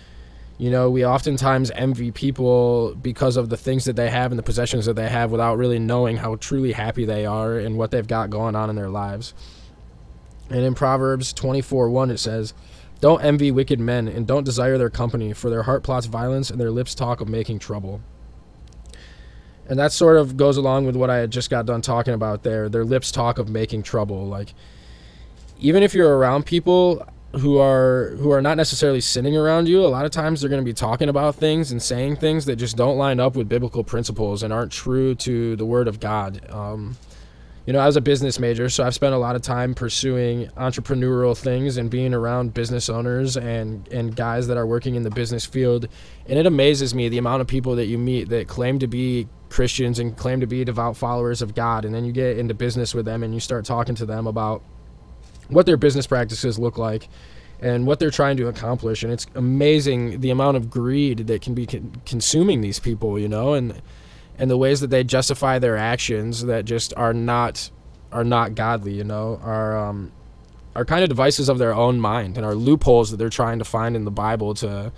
You 0.57 0.71
know, 0.71 0.89
we 0.89 1.05
oftentimes 1.05 1.71
envy 1.71 2.11
people 2.11 2.95
because 2.95 3.37
of 3.37 3.49
the 3.49 3.57
things 3.57 3.85
that 3.85 3.95
they 3.95 4.09
have 4.09 4.31
and 4.31 4.39
the 4.39 4.43
possessions 4.43 4.87
that 4.87 4.95
they 4.95 5.07
have 5.07 5.31
without 5.31 5.57
really 5.57 5.77
knowing 5.77 6.17
how 6.17 6.35
truly 6.35 6.71
happy 6.71 7.05
they 7.05 7.25
are 7.25 7.57
and 7.57 7.77
what 7.77 7.91
they've 7.91 8.07
got 8.07 8.29
going 8.29 8.55
on 8.55 8.69
in 8.69 8.75
their 8.75 8.89
lives. 8.89 9.33
And 10.49 10.61
in 10.61 10.75
Proverbs 10.75 11.33
24 11.33 11.89
1, 11.89 12.11
it 12.11 12.17
says, 12.19 12.53
don't 12.99 13.23
envy 13.23 13.51
wicked 13.51 13.79
men, 13.79 14.07
and 14.07 14.25
don't 14.25 14.43
desire 14.43 14.77
their 14.77 14.89
company, 14.89 15.33
for 15.33 15.49
their 15.49 15.63
heart 15.63 15.83
plots 15.83 16.07
violence, 16.07 16.49
and 16.49 16.59
their 16.59 16.71
lips 16.71 16.95
talk 16.95 17.21
of 17.21 17.29
making 17.29 17.59
trouble. 17.59 18.01
And 19.69 19.77
that 19.77 19.91
sort 19.91 20.17
of 20.17 20.37
goes 20.37 20.57
along 20.57 20.85
with 20.85 20.95
what 20.95 21.09
I 21.09 21.17
had 21.17 21.29
just 21.29 21.49
got 21.49 21.65
done 21.65 21.81
talking 21.81 22.13
about 22.13 22.43
there. 22.43 22.69
Their 22.69 22.85
lips 22.85 23.11
talk 23.11 23.37
of 23.37 23.49
making 23.49 23.83
trouble. 23.83 24.25
Like, 24.25 24.53
even 25.59 25.83
if 25.83 25.93
you're 25.93 26.17
around 26.17 26.45
people 26.45 27.05
who 27.33 27.59
are 27.59 28.15
who 28.17 28.31
are 28.31 28.41
not 28.41 28.55
necessarily 28.55 29.01
sitting 29.01 29.35
around 29.35 29.67
you, 29.67 29.85
a 29.85 29.87
lot 29.87 30.05
of 30.05 30.11
times 30.11 30.39
they're 30.39 30.49
going 30.49 30.61
to 30.61 30.65
be 30.65 30.73
talking 30.73 31.09
about 31.09 31.35
things 31.35 31.71
and 31.71 31.81
saying 31.81 32.15
things 32.15 32.45
that 32.45 32.55
just 32.55 32.77
don't 32.77 32.97
line 32.97 33.19
up 33.19 33.35
with 33.35 33.49
biblical 33.49 33.83
principles 33.83 34.41
and 34.41 34.53
aren't 34.53 34.71
true 34.71 35.13
to 35.15 35.55
the 35.57 35.65
Word 35.65 35.87
of 35.87 35.99
God. 35.99 36.49
Um, 36.49 36.95
you 37.67 37.73
know, 37.73 37.79
I 37.79 37.85
was 37.85 37.97
a 37.97 38.01
business 38.01 38.39
major, 38.39 38.69
so 38.69 38.85
I've 38.85 38.95
spent 38.95 39.13
a 39.13 39.17
lot 39.17 39.35
of 39.35 39.41
time 39.41 39.75
pursuing 39.75 40.47
entrepreneurial 40.55 41.37
things 41.37 41.75
and 41.75 41.91
being 41.91 42.13
around 42.13 42.53
business 42.53 42.87
owners 42.87 43.35
and, 43.35 43.85
and 43.89 44.15
guys 44.15 44.47
that 44.47 44.55
are 44.55 44.65
working 44.65 44.95
in 44.95 45.03
the 45.03 45.09
business 45.09 45.45
field. 45.45 45.89
And 46.27 46.39
it 46.39 46.45
amazes 46.45 46.95
me 46.95 47.09
the 47.09 47.17
amount 47.17 47.41
of 47.41 47.47
people 47.47 47.75
that 47.75 47.87
you 47.87 47.97
meet 47.97 48.29
that 48.29 48.47
claim 48.47 48.79
to 48.79 48.87
be 48.87 49.27
Christians 49.49 49.99
and 49.99 50.15
claim 50.15 50.39
to 50.39 50.47
be 50.47 50.63
devout 50.63 50.95
followers 50.95 51.41
of 51.41 51.55
God. 51.55 51.83
And 51.83 51.93
then 51.93 52.05
you 52.05 52.13
get 52.13 52.37
into 52.37 52.53
business 52.53 52.95
with 52.95 53.03
them 53.03 53.21
and 53.21 53.33
you 53.33 53.41
start 53.41 53.65
talking 53.65 53.95
to 53.95 54.05
them 54.05 54.27
about 54.27 54.63
what 55.49 55.65
their 55.65 55.75
business 55.75 56.07
practices 56.07 56.57
look 56.57 56.77
like 56.77 57.09
and 57.59 57.85
what 57.85 57.99
they're 57.99 58.11
trying 58.11 58.37
to 58.37 58.47
accomplish. 58.47 59.03
And 59.03 59.11
it's 59.11 59.27
amazing 59.35 60.21
the 60.21 60.29
amount 60.29 60.55
of 60.55 60.69
greed 60.69 61.27
that 61.27 61.41
can 61.41 61.53
be 61.53 61.65
con- 61.65 62.01
consuming 62.05 62.61
these 62.61 62.79
people, 62.79 63.19
you 63.19 63.27
know, 63.27 63.55
and 63.55 63.81
and 64.37 64.49
the 64.49 64.57
ways 64.57 64.81
that 64.81 64.89
they 64.89 65.03
justify 65.03 65.59
their 65.59 65.77
actions 65.77 66.45
that 66.45 66.65
just 66.65 66.93
are 66.95 67.13
not 67.13 67.69
are 68.11 68.23
not 68.23 68.55
godly, 68.55 68.93
you 68.93 69.03
know, 69.03 69.39
are 69.43 69.77
um, 69.77 70.11
are 70.75 70.85
kind 70.85 71.03
of 71.03 71.09
devices 71.09 71.49
of 71.49 71.57
their 71.57 71.73
own 71.73 71.99
mind 71.99 72.37
and 72.37 72.45
are 72.45 72.55
loopholes 72.55 73.11
that 73.11 73.17
they're 73.17 73.29
trying 73.29 73.59
to 73.59 73.65
find 73.65 73.95
in 73.95 74.05
the 74.05 74.11
Bible 74.11 74.53
to 74.55 74.91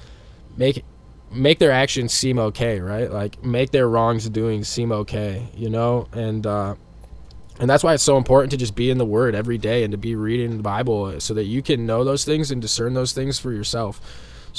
make 0.57 0.83
make 1.31 1.59
their 1.59 1.71
actions 1.71 2.13
seem 2.13 2.39
okay, 2.39 2.79
right? 2.79 3.11
Like 3.11 3.43
make 3.43 3.71
their 3.71 3.87
wrongs 3.87 4.29
doing 4.29 4.63
seem 4.63 4.91
okay, 4.91 5.47
you 5.55 5.69
know, 5.69 6.07
and 6.11 6.45
uh, 6.45 6.75
and 7.59 7.69
that's 7.69 7.83
why 7.83 7.93
it's 7.93 8.03
so 8.03 8.17
important 8.17 8.51
to 8.51 8.57
just 8.57 8.75
be 8.75 8.89
in 8.89 8.97
the 8.97 9.05
Word 9.05 9.35
every 9.35 9.57
day 9.57 9.83
and 9.83 9.91
to 9.91 9.97
be 9.97 10.15
reading 10.15 10.57
the 10.57 10.63
Bible 10.63 11.19
so 11.19 11.33
that 11.33 11.45
you 11.45 11.61
can 11.61 11.85
know 11.85 12.03
those 12.03 12.25
things 12.25 12.51
and 12.51 12.61
discern 12.61 12.93
those 12.93 13.13
things 13.13 13.39
for 13.39 13.51
yourself 13.51 14.01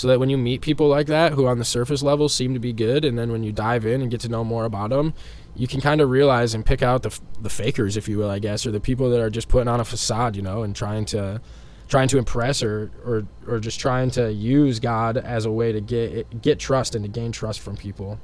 so 0.01 0.09
that 0.09 0.19
when 0.19 0.31
you 0.31 0.39
meet 0.39 0.63
people 0.63 0.89
like 0.89 1.07
that 1.07 1.33
who 1.33 1.47
on 1.47 1.59
the 1.59 1.65
surface 1.65 2.03
level 2.03 2.29
seem 2.29 2.55
to 2.55 2.61
be 2.61 2.73
good 2.73 3.05
and 3.05 3.19
then 3.19 3.31
when 3.31 3.43
you 3.43 3.53
dive 3.53 3.85
in 3.85 4.01
and 4.01 4.11
get 4.11 4.21
to 4.21 4.29
know 4.29 4.43
more 4.43 4.65
about 4.65 4.91
them 4.91 5.13
you 5.55 5.67
can 5.67 5.81
kind 5.81 6.01
of 6.01 6.09
realize 6.09 6.55
and 6.55 6.65
pick 6.65 6.83
out 6.83 7.03
the, 7.03 7.21
the 7.41 7.51
fakers 7.51 7.97
if 7.97 8.09
you 8.09 8.17
will 8.17 8.31
i 8.31 8.39
guess 8.39 8.65
or 8.65 8.71
the 8.71 8.81
people 8.81 9.11
that 9.11 9.21
are 9.21 9.31
just 9.31 9.49
putting 9.49 9.69
on 9.69 9.79
a 9.79 9.85
facade 9.85 10.35
you 10.35 10.43
know 10.43 10.63
and 10.63 10.75
trying 10.75 11.05
to 11.05 11.41
trying 11.87 12.09
to 12.09 12.17
impress 12.17 12.63
or 12.63 12.91
or, 13.05 13.27
or 13.47 13.59
just 13.59 13.79
trying 13.79 14.11
to 14.11 14.33
use 14.33 14.81
god 14.81 15.19
as 15.19 15.45
a 15.45 15.51
way 15.51 15.71
to 15.71 15.81
get 15.81 16.41
get 16.41 16.59
trust 16.59 16.95
and 16.95 17.05
to 17.05 17.11
gain 17.11 17.33
trust 17.33 17.61
from 17.61 17.77
people. 17.77 18.19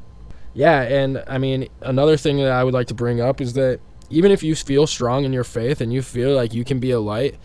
Yeah 0.55 0.81
and 0.83 1.23
i 1.27 1.37
mean 1.37 1.69
another 1.83 2.17
thing 2.17 2.39
that 2.39 2.53
i 2.53 2.65
would 2.65 2.73
like 2.73 2.87
to 2.87 2.95
bring 2.95 3.21
up 3.21 3.43
is 3.43 3.53
that 3.53 3.81
even 4.09 4.31
if 4.31 4.43
you 4.43 4.55
feel 4.55 4.87
strong 4.87 5.25
in 5.25 5.33
your 5.33 5.45
faith 5.45 5.83
and 5.83 5.93
you 5.93 6.01
feel 6.01 6.35
like 6.35 6.55
you 6.55 6.65
can 6.65 6.79
be 6.79 6.93
a 6.93 7.01
light 7.01 7.37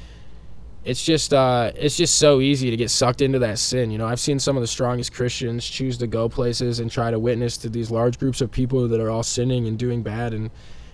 it's 0.83 1.03
just 1.03 1.33
uh, 1.33 1.71
it's 1.75 1.95
just 1.95 2.17
so 2.17 2.41
easy 2.41 2.71
to 2.71 2.77
get 2.77 2.89
sucked 2.89 3.21
into 3.21 3.39
that 3.39 3.59
sin. 3.59 3.91
You 3.91 3.97
know, 3.99 4.07
I've 4.07 4.19
seen 4.19 4.39
some 4.39 4.57
of 4.57 4.61
the 4.61 4.67
strongest 4.67 5.13
Christians 5.13 5.67
choose 5.67 5.97
to 5.99 6.07
go 6.07 6.27
places 6.27 6.79
and 6.79 6.89
try 6.89 7.11
to 7.11 7.19
witness 7.19 7.57
to 7.57 7.69
these 7.69 7.91
large 7.91 8.17
groups 8.17 8.41
of 8.41 8.51
people 8.51 8.87
that 8.87 8.99
are 8.99 9.09
all 9.09 9.23
sinning 9.23 9.67
and 9.67 9.77
doing 9.77 10.01
bad, 10.01 10.33
and 10.33 10.49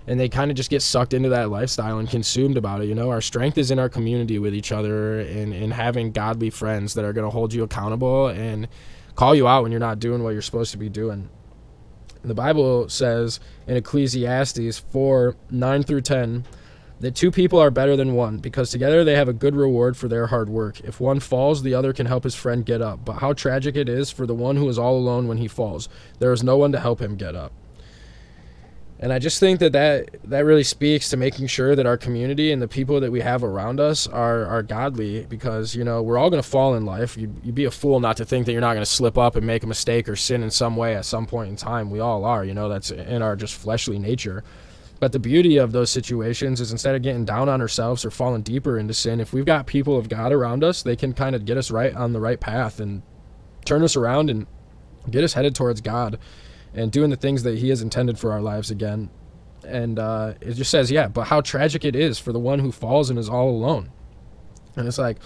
and 0.06 0.20
they 0.20 0.28
kind 0.28 0.52
of 0.52 0.58
just 0.58 0.70
get 0.70 0.82
sucked 0.82 1.14
into 1.14 1.30
that 1.30 1.50
lifestyle 1.50 2.00
and 2.00 2.10
consumed 2.10 2.58
about 2.58 2.82
it. 2.82 2.88
You 2.88 2.96
know, 2.96 3.10
our 3.10 3.22
strength 3.22 3.58
is 3.58 3.72
in 3.72 3.80
our 3.80 3.90
community 3.90 4.40
with 4.40 4.54
each 4.54 4.74
other 4.74 5.22
and 5.22 5.54
and 5.54 5.72
having 5.72 6.12
godly 6.12 6.50
friends 6.50 6.94
that 6.96 7.06
are 7.06 7.14
going 7.14 7.26
to 7.26 7.32
hold 7.32 7.54
you 7.54 7.64
accountable 7.64 8.28
and 8.28 8.68
call 9.16 9.36
you 9.36 9.48
out 9.48 9.64
when 9.64 9.72
you're 9.72 9.80
not 9.80 10.00
doing 10.00 10.22
what 10.22 10.32
you're 10.32 10.42
supposed 10.42 10.72
to 10.72 10.78
be 10.78 10.90
doing. 10.90 11.30
The 12.24 12.36
Bible 12.36 12.90
says 12.90 13.40
in 13.68 13.78
Ecclesiastes 13.78 14.80
4 14.80 15.36
9 15.50 15.84
through 15.84 16.02
10 16.02 16.44
that 17.00 17.16
two 17.16 17.32
people 17.32 17.60
are 17.60 17.70
better 17.70 17.96
than 17.96 18.16
one 18.16 18.38
because 18.38 18.72
together 18.72 19.04
they 19.04 19.16
have 19.16 19.28
a 19.28 19.34
good 19.34 19.56
reward 19.56 19.96
for 19.96 20.08
their 20.08 20.28
hard 20.28 20.50
work. 20.50 20.80
If 20.82 21.00
one 21.00 21.20
falls, 21.20 21.62
the 21.62 21.74
other 21.74 21.94
can 21.94 22.08
help 22.08 22.24
his 22.24 22.36
friend 22.36 22.66
get 22.66 22.82
up. 22.82 23.06
But 23.06 23.18
how 23.18 23.34
tragic 23.34 23.76
it 23.76 23.88
is 23.88 24.10
for 24.10 24.26
the 24.26 24.34
one 24.34 24.56
who 24.56 24.68
is 24.70 24.80
all 24.80 24.98
alone 24.98 25.28
when 25.28 25.38
he 25.38 25.48
falls. 25.48 25.90
There 26.20 26.34
is 26.34 26.44
no 26.44 26.58
one 26.58 26.72
to 26.72 26.80
help 26.80 27.00
him 27.00 27.16
get 27.16 27.36
up. 27.36 27.52
And 29.00 29.14
I 29.14 29.20
just 29.20 29.40
think 29.40 29.60
that, 29.60 29.74
that 29.74 30.10
that 30.24 30.44
really 30.44 30.64
speaks 30.64 31.10
to 31.10 31.18
making 31.18 31.48
sure 31.48 31.76
that 31.76 31.86
our 31.86 31.98
community 31.98 32.52
and 32.52 32.60
the 32.60 32.68
people 32.68 33.00
that 33.02 33.12
we 33.12 33.22
have 33.22 33.44
around 33.44 33.80
us 33.80 34.08
are, 34.08 34.46
are 34.46 34.64
godly 34.64 35.24
because, 35.26 35.76
you 35.76 35.84
know, 35.84 36.02
we're 36.02 36.18
all 36.18 36.32
going 36.32 36.42
to 36.42 36.50
fall 36.50 36.74
in 36.74 36.84
life. 36.84 37.16
You'd, 37.16 37.36
you'd 37.44 37.54
be 37.54 37.66
a 37.66 37.72
fool 37.72 38.00
not 38.00 38.18
to 38.18 38.26
think 38.26 38.48
that 38.48 38.54
you're 38.54 38.62
not 38.62 38.74
going 38.74 38.84
to 38.84 38.92
slip 38.92 39.16
up 39.16 39.36
and 39.36 39.46
make 39.46 39.62
a 39.62 39.68
mistake 39.68 40.10
or 40.10 40.16
sin 40.16 40.42
in 40.42 40.50
some 40.50 40.76
way 40.76 40.96
at 40.96 41.06
some 41.06 41.28
point 41.28 41.50
in 41.50 41.56
time. 41.56 41.92
We 41.92 42.00
all 42.00 42.26
are, 42.26 42.44
you 42.44 42.56
know, 42.56 42.70
that's 42.70 42.90
in 42.90 43.22
our 43.22 43.36
just 43.36 43.54
fleshly 43.54 44.00
nature. 44.00 44.44
But 45.00 45.12
the 45.12 45.20
beauty 45.20 45.58
of 45.58 45.72
those 45.72 45.90
situations 45.90 46.60
is 46.60 46.72
instead 46.72 46.96
of 46.96 47.02
getting 47.02 47.26
down 47.26 47.50
on 47.50 47.62
ourselves 47.62 48.04
or 48.04 48.12
falling 48.12 48.42
deeper 48.42 48.78
into 48.80 48.94
sin, 48.94 49.20
if 49.20 49.32
we've 49.32 49.46
got 49.46 49.68
people 49.68 49.98
of 49.98 50.10
God 50.10 50.32
around 50.32 50.64
us, 50.64 50.82
they 50.82 50.96
can 50.96 51.14
kind 51.14 51.36
of 51.36 51.46
get 51.46 51.58
us 51.58 51.70
right 51.70 51.94
on 51.96 52.14
the 52.14 52.20
right 52.20 52.40
path 52.40 52.80
and 52.80 53.04
turn 53.66 53.84
us 53.84 53.96
around 53.96 54.30
and 54.30 54.48
get 55.10 55.24
us 55.24 55.34
headed 55.34 55.54
towards 55.54 55.82
God 55.82 56.18
and 56.74 56.92
doing 56.92 57.10
the 57.10 57.16
things 57.16 57.44
that 57.44 57.60
He 57.60 57.70
has 57.70 57.82
intended 57.82 58.18
for 58.18 58.32
our 58.32 58.42
lives 58.42 58.72
again. 58.72 59.10
And 59.66 60.00
uh, 60.00 60.34
it 60.42 60.54
just 60.54 60.72
says, 60.72 60.90
yeah, 60.90 61.08
but 61.08 61.26
how 61.26 61.42
tragic 61.42 61.84
it 61.86 61.96
is 61.96 62.18
for 62.18 62.32
the 62.32 62.40
one 62.40 62.60
who 62.60 62.72
falls 62.72 63.10
and 63.10 63.20
is 63.20 63.30
all 63.30 63.50
alone. 63.50 63.92
And 64.76 64.88
it's 64.88 64.98
like, 64.98 65.18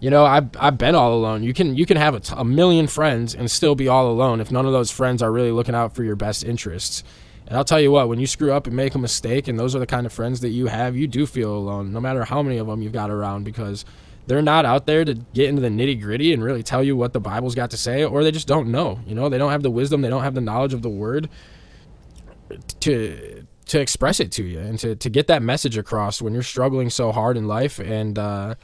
you 0.00 0.10
know, 0.10 0.24
I've, 0.24 0.48
I've 0.58 0.78
been 0.78 0.94
all 0.94 1.14
alone. 1.14 1.42
You 1.42 1.54
can 1.54 1.74
you 1.74 1.86
can 1.86 1.96
have 1.96 2.14
a, 2.14 2.20
t- 2.20 2.34
a 2.36 2.44
million 2.44 2.86
friends 2.86 3.34
and 3.34 3.50
still 3.50 3.74
be 3.74 3.88
all 3.88 4.10
alone 4.10 4.40
if 4.40 4.50
none 4.50 4.66
of 4.66 4.72
those 4.72 4.90
friends 4.90 5.22
are 5.22 5.32
really 5.32 5.52
looking 5.52 5.74
out 5.74 5.94
for 5.94 6.04
your 6.04 6.16
best 6.16 6.44
interests. 6.44 7.02
And 7.46 7.56
I'll 7.56 7.64
tell 7.64 7.80
you 7.80 7.92
what, 7.92 8.08
when 8.08 8.18
you 8.18 8.26
screw 8.26 8.52
up 8.52 8.66
and 8.66 8.74
make 8.74 8.94
a 8.94 8.98
mistake, 8.98 9.46
and 9.46 9.58
those 9.58 9.76
are 9.76 9.78
the 9.78 9.86
kind 9.86 10.04
of 10.04 10.12
friends 10.12 10.40
that 10.40 10.48
you 10.48 10.66
have, 10.66 10.96
you 10.96 11.06
do 11.06 11.26
feel 11.26 11.54
alone, 11.54 11.92
no 11.92 12.00
matter 12.00 12.24
how 12.24 12.42
many 12.42 12.58
of 12.58 12.66
them 12.66 12.82
you've 12.82 12.92
got 12.92 13.10
around, 13.10 13.44
because 13.44 13.84
they're 14.26 14.42
not 14.42 14.64
out 14.64 14.86
there 14.86 15.04
to 15.04 15.14
get 15.14 15.48
into 15.48 15.62
the 15.62 15.68
nitty 15.68 16.00
gritty 16.00 16.32
and 16.32 16.42
really 16.42 16.64
tell 16.64 16.82
you 16.82 16.96
what 16.96 17.12
the 17.12 17.20
Bible's 17.20 17.54
got 17.54 17.70
to 17.70 17.76
say, 17.76 18.02
or 18.04 18.24
they 18.24 18.32
just 18.32 18.48
don't 18.48 18.68
know. 18.68 18.98
You 19.06 19.14
know, 19.14 19.28
they 19.28 19.38
don't 19.38 19.52
have 19.52 19.62
the 19.62 19.70
wisdom, 19.70 20.00
they 20.00 20.08
don't 20.08 20.24
have 20.24 20.34
the 20.34 20.40
knowledge 20.40 20.74
of 20.74 20.82
the 20.82 20.88
Word 20.88 21.28
to 22.80 23.46
to 23.66 23.80
express 23.80 24.20
it 24.20 24.30
to 24.30 24.44
you 24.44 24.60
and 24.60 24.78
to, 24.78 24.94
to 24.94 25.10
get 25.10 25.26
that 25.26 25.42
message 25.42 25.76
across 25.76 26.22
when 26.22 26.32
you're 26.32 26.42
struggling 26.42 26.88
so 26.88 27.10
hard 27.10 27.36
in 27.36 27.48
life 27.48 27.80
and 27.80 28.18
uh, 28.18 28.54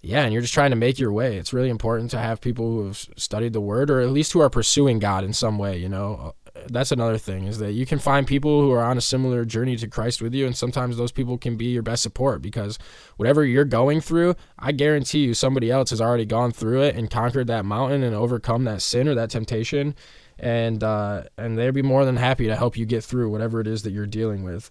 yeah 0.00 0.22
and 0.22 0.32
you're 0.32 0.42
just 0.42 0.54
trying 0.54 0.70
to 0.70 0.76
make 0.76 0.98
your 0.98 1.12
way 1.12 1.36
it's 1.36 1.52
really 1.52 1.70
important 1.70 2.10
to 2.10 2.18
have 2.18 2.40
people 2.40 2.66
who 2.66 2.86
have 2.86 3.06
studied 3.16 3.52
the 3.52 3.60
word 3.60 3.90
or 3.90 4.00
at 4.00 4.10
least 4.10 4.32
who 4.32 4.40
are 4.40 4.50
pursuing 4.50 4.98
god 4.98 5.22
in 5.22 5.32
some 5.32 5.56
way 5.56 5.76
you 5.76 5.88
know 5.88 6.34
that's 6.68 6.92
another 6.92 7.18
thing 7.18 7.44
is 7.44 7.58
that 7.58 7.72
you 7.72 7.86
can 7.86 7.98
find 7.98 8.26
people 8.26 8.60
who 8.60 8.72
are 8.72 8.82
on 8.82 8.98
a 8.98 9.00
similar 9.00 9.44
journey 9.44 9.76
to 9.76 9.88
Christ 9.88 10.22
with 10.22 10.34
you 10.34 10.46
and 10.46 10.56
sometimes 10.56 10.96
those 10.96 11.12
people 11.12 11.38
can 11.38 11.56
be 11.56 11.66
your 11.66 11.82
best 11.82 12.02
support 12.02 12.42
because 12.42 12.78
whatever 13.16 13.44
you're 13.44 13.64
going 13.64 14.00
through 14.00 14.34
I 14.58 14.72
guarantee 14.72 15.20
you 15.20 15.34
somebody 15.34 15.70
else 15.70 15.90
has 15.90 16.00
already 16.00 16.24
gone 16.24 16.52
through 16.52 16.82
it 16.82 16.96
and 16.96 17.10
conquered 17.10 17.46
that 17.48 17.64
mountain 17.64 18.02
and 18.02 18.14
overcome 18.14 18.64
that 18.64 18.82
sin 18.82 19.08
or 19.08 19.14
that 19.14 19.30
temptation 19.30 19.94
and 20.38 20.82
uh, 20.82 21.22
and 21.38 21.56
they'd 21.56 21.70
be 21.70 21.82
more 21.82 22.04
than 22.04 22.16
happy 22.16 22.46
to 22.46 22.56
help 22.56 22.76
you 22.76 22.84
get 22.84 23.04
through 23.04 23.30
whatever 23.30 23.60
it 23.60 23.66
is 23.66 23.82
that 23.84 23.92
you're 23.92 24.06
dealing 24.06 24.42
with. 24.42 24.70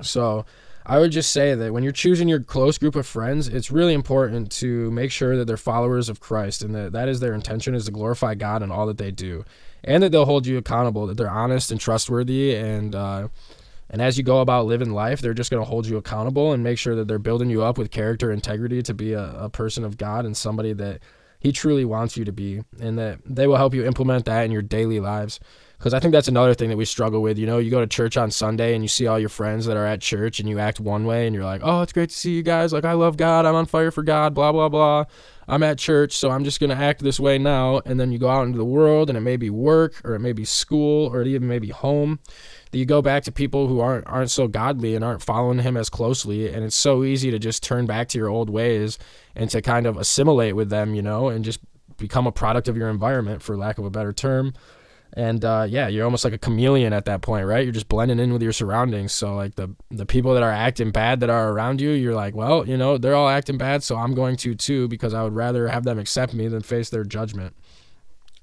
So 0.00 0.46
I 0.84 0.98
would 0.98 1.12
just 1.12 1.32
say 1.32 1.54
that 1.54 1.72
when 1.72 1.82
you're 1.82 1.92
choosing 1.92 2.28
your 2.28 2.40
close 2.40 2.78
group 2.78 2.96
of 2.96 3.06
friends, 3.06 3.48
it's 3.48 3.70
really 3.70 3.94
important 3.94 4.50
to 4.52 4.90
make 4.90 5.12
sure 5.12 5.36
that 5.36 5.46
they're 5.46 5.56
followers 5.56 6.08
of 6.08 6.20
Christ 6.20 6.62
and 6.62 6.74
that 6.74 6.92
that 6.92 7.08
is 7.08 7.20
their 7.20 7.34
intention 7.34 7.74
is 7.74 7.84
to 7.84 7.92
glorify 7.92 8.34
God 8.34 8.62
in 8.62 8.70
all 8.70 8.86
that 8.86 8.98
they 8.98 9.10
do 9.10 9.44
and 9.84 10.02
that 10.02 10.10
they'll 10.12 10.24
hold 10.24 10.46
you 10.46 10.58
accountable, 10.58 11.06
that 11.06 11.16
they're 11.16 11.30
honest 11.30 11.70
and 11.70 11.80
trustworthy, 11.80 12.54
and 12.54 12.94
uh, 12.94 13.28
and 13.90 14.00
as 14.00 14.16
you 14.16 14.24
go 14.24 14.40
about 14.40 14.66
living 14.66 14.92
life, 14.92 15.20
they're 15.20 15.34
just 15.34 15.50
going 15.50 15.62
to 15.62 15.68
hold 15.68 15.86
you 15.86 15.96
accountable 15.98 16.52
and 16.52 16.62
make 16.62 16.78
sure 16.78 16.94
that 16.94 17.08
they're 17.08 17.18
building 17.18 17.50
you 17.50 17.62
up 17.62 17.76
with 17.76 17.90
character, 17.90 18.32
integrity 18.32 18.82
to 18.82 18.94
be 18.94 19.12
a, 19.12 19.34
a 19.34 19.50
person 19.50 19.84
of 19.84 19.98
God 19.98 20.24
and 20.24 20.36
somebody 20.36 20.72
that 20.72 21.00
He 21.40 21.52
truly 21.52 21.84
wants 21.84 22.16
you 22.16 22.24
to 22.24 22.32
be, 22.32 22.62
and 22.80 22.98
that 22.98 23.20
they 23.26 23.46
will 23.46 23.56
help 23.56 23.74
you 23.74 23.84
implement 23.84 24.24
that 24.26 24.44
in 24.44 24.50
your 24.50 24.62
daily 24.62 25.00
lives. 25.00 25.40
Because 25.82 25.94
I 25.94 25.98
think 25.98 26.12
that's 26.12 26.28
another 26.28 26.54
thing 26.54 26.68
that 26.68 26.76
we 26.76 26.84
struggle 26.84 27.22
with. 27.22 27.38
You 27.38 27.46
know, 27.46 27.58
you 27.58 27.68
go 27.68 27.80
to 27.80 27.88
church 27.88 28.16
on 28.16 28.30
Sunday 28.30 28.76
and 28.76 28.84
you 28.84 28.88
see 28.88 29.08
all 29.08 29.18
your 29.18 29.28
friends 29.28 29.66
that 29.66 29.76
are 29.76 29.84
at 29.84 30.00
church 30.00 30.38
and 30.38 30.48
you 30.48 30.60
act 30.60 30.78
one 30.78 31.06
way 31.06 31.26
and 31.26 31.34
you're 31.34 31.44
like, 31.44 31.60
oh, 31.64 31.82
it's 31.82 31.92
great 31.92 32.10
to 32.10 32.14
see 32.14 32.30
you 32.36 32.44
guys. 32.44 32.72
Like, 32.72 32.84
I 32.84 32.92
love 32.92 33.16
God. 33.16 33.46
I'm 33.46 33.56
on 33.56 33.66
fire 33.66 33.90
for 33.90 34.04
God, 34.04 34.32
blah, 34.32 34.52
blah, 34.52 34.68
blah. 34.68 35.06
I'm 35.48 35.64
at 35.64 35.78
church, 35.78 36.16
so 36.16 36.30
I'm 36.30 36.44
just 36.44 36.60
going 36.60 36.70
to 36.70 36.76
act 36.76 37.02
this 37.02 37.18
way 37.18 37.36
now. 37.36 37.80
And 37.84 37.98
then 37.98 38.12
you 38.12 38.20
go 38.20 38.28
out 38.28 38.46
into 38.46 38.58
the 38.58 38.64
world, 38.64 39.08
and 39.08 39.18
it 39.18 39.22
may 39.22 39.36
be 39.36 39.50
work, 39.50 40.00
or 40.04 40.14
it 40.14 40.20
may 40.20 40.32
be 40.32 40.44
school, 40.44 41.12
or 41.12 41.20
it 41.20 41.26
even 41.26 41.48
may 41.48 41.58
be 41.58 41.70
home. 41.70 42.20
That 42.70 42.78
you 42.78 42.86
go 42.86 43.02
back 43.02 43.24
to 43.24 43.32
people 43.32 43.66
who 43.66 43.80
aren't 43.80 44.06
aren't 44.06 44.30
so 44.30 44.46
godly 44.46 44.94
and 44.94 45.04
aren't 45.04 45.20
following 45.20 45.58
Him 45.58 45.76
as 45.76 45.90
closely, 45.90 46.48
and 46.48 46.64
it's 46.64 46.76
so 46.76 47.02
easy 47.02 47.32
to 47.32 47.40
just 47.40 47.64
turn 47.64 47.86
back 47.86 48.08
to 48.10 48.18
your 48.18 48.28
old 48.28 48.50
ways 48.50 49.00
and 49.34 49.50
to 49.50 49.60
kind 49.60 49.86
of 49.88 49.96
assimilate 49.96 50.54
with 50.54 50.70
them, 50.70 50.94
you 50.94 51.02
know, 51.02 51.28
and 51.28 51.44
just 51.44 51.58
become 51.96 52.28
a 52.28 52.32
product 52.32 52.68
of 52.68 52.76
your 52.76 52.88
environment, 52.88 53.42
for 53.42 53.56
lack 53.56 53.78
of 53.78 53.84
a 53.84 53.90
better 53.90 54.12
term 54.12 54.54
and 55.14 55.44
uh, 55.44 55.66
yeah, 55.68 55.88
you're 55.88 56.04
almost 56.04 56.24
like 56.24 56.32
a 56.32 56.38
chameleon 56.38 56.92
at 56.92 57.04
that 57.04 57.20
point, 57.20 57.46
right? 57.46 57.64
You're 57.64 57.72
just 57.72 57.88
blending 57.88 58.18
in 58.18 58.32
with 58.32 58.42
your 58.42 58.52
surroundings. 58.52 59.12
So 59.12 59.34
like 59.34 59.56
the 59.56 59.74
the 59.90 60.06
people 60.06 60.34
that 60.34 60.42
are 60.42 60.50
acting 60.50 60.90
bad 60.90 61.20
that 61.20 61.30
are 61.30 61.50
around 61.50 61.80
you, 61.80 61.90
you're 61.90 62.14
like, 62.14 62.34
well, 62.34 62.66
you 62.66 62.76
know, 62.76 62.98
they're 62.98 63.14
all 63.14 63.28
acting 63.28 63.58
bad, 63.58 63.82
so 63.82 63.96
I'm 63.96 64.14
going 64.14 64.36
to 64.36 64.54
too 64.54 64.88
because 64.88 65.14
I 65.14 65.22
would 65.22 65.34
rather 65.34 65.68
have 65.68 65.84
them 65.84 65.98
accept 65.98 66.34
me 66.34 66.48
than 66.48 66.62
face 66.62 66.90
their 66.90 67.04
judgment. 67.04 67.54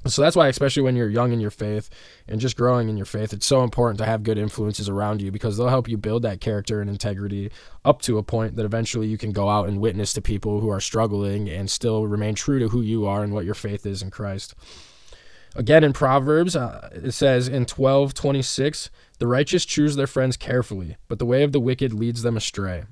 So 0.08 0.22
that's 0.22 0.36
why, 0.36 0.48
especially 0.48 0.84
when 0.84 0.96
you're 0.96 1.10
young 1.10 1.34
in 1.34 1.42
your 1.42 1.52
faith 1.52 1.90
and 2.26 2.40
just 2.40 2.56
growing 2.56 2.88
in 2.88 2.96
your 2.96 3.06
faith, 3.06 3.34
it's 3.34 3.46
so 3.46 3.64
important 3.64 3.98
to 4.00 4.06
have 4.06 4.24
good 4.24 4.38
influences 4.38 4.88
around 4.88 5.22
you 5.22 5.30
because 5.30 5.58
they'll 5.58 5.68
help 5.68 5.90
you 5.90 5.98
build 5.98 6.22
that 6.22 6.40
character 6.40 6.80
and 6.80 6.90
integrity 6.90 7.52
up 7.84 8.02
to 8.04 8.18
a 8.18 8.24
point 8.24 8.56
that 8.56 8.64
eventually 8.64 9.08
you 9.08 9.18
can 9.18 9.34
go 9.34 9.50
out 9.50 9.68
and 9.68 9.82
witness 9.82 10.14
to 10.14 10.22
people 10.22 10.62
who 10.62 10.70
are 10.70 10.80
struggling 10.80 11.50
and 11.50 11.70
still 11.70 12.08
remain 12.08 12.34
true 12.34 12.60
to 12.60 12.70
who 12.70 12.80
you 12.80 13.06
are 13.06 13.24
and 13.24 13.34
what 13.34 13.44
your 13.44 13.54
faith 13.54 13.86
is 13.86 14.02
in 14.02 14.10
Christ. 14.10 14.56
Again, 15.56 15.84
in 15.84 15.94
Proverbs, 15.94 16.56
uh, 16.56 16.90
it 16.94 17.12
says 17.12 17.48
in 17.48 17.66
12:26, 17.66 18.90
"The 19.18 19.28
righteous 19.28 19.66
choose 19.66 19.96
their 19.96 20.08
friends 20.08 20.38
carefully, 20.38 20.98
but 21.08 21.20
the 21.20 21.26
way 21.26 21.44
of 21.44 21.52
the 21.52 21.60
wicked 21.60 21.94
leads 21.94 22.22
them 22.22 22.38
astray." 22.38 22.84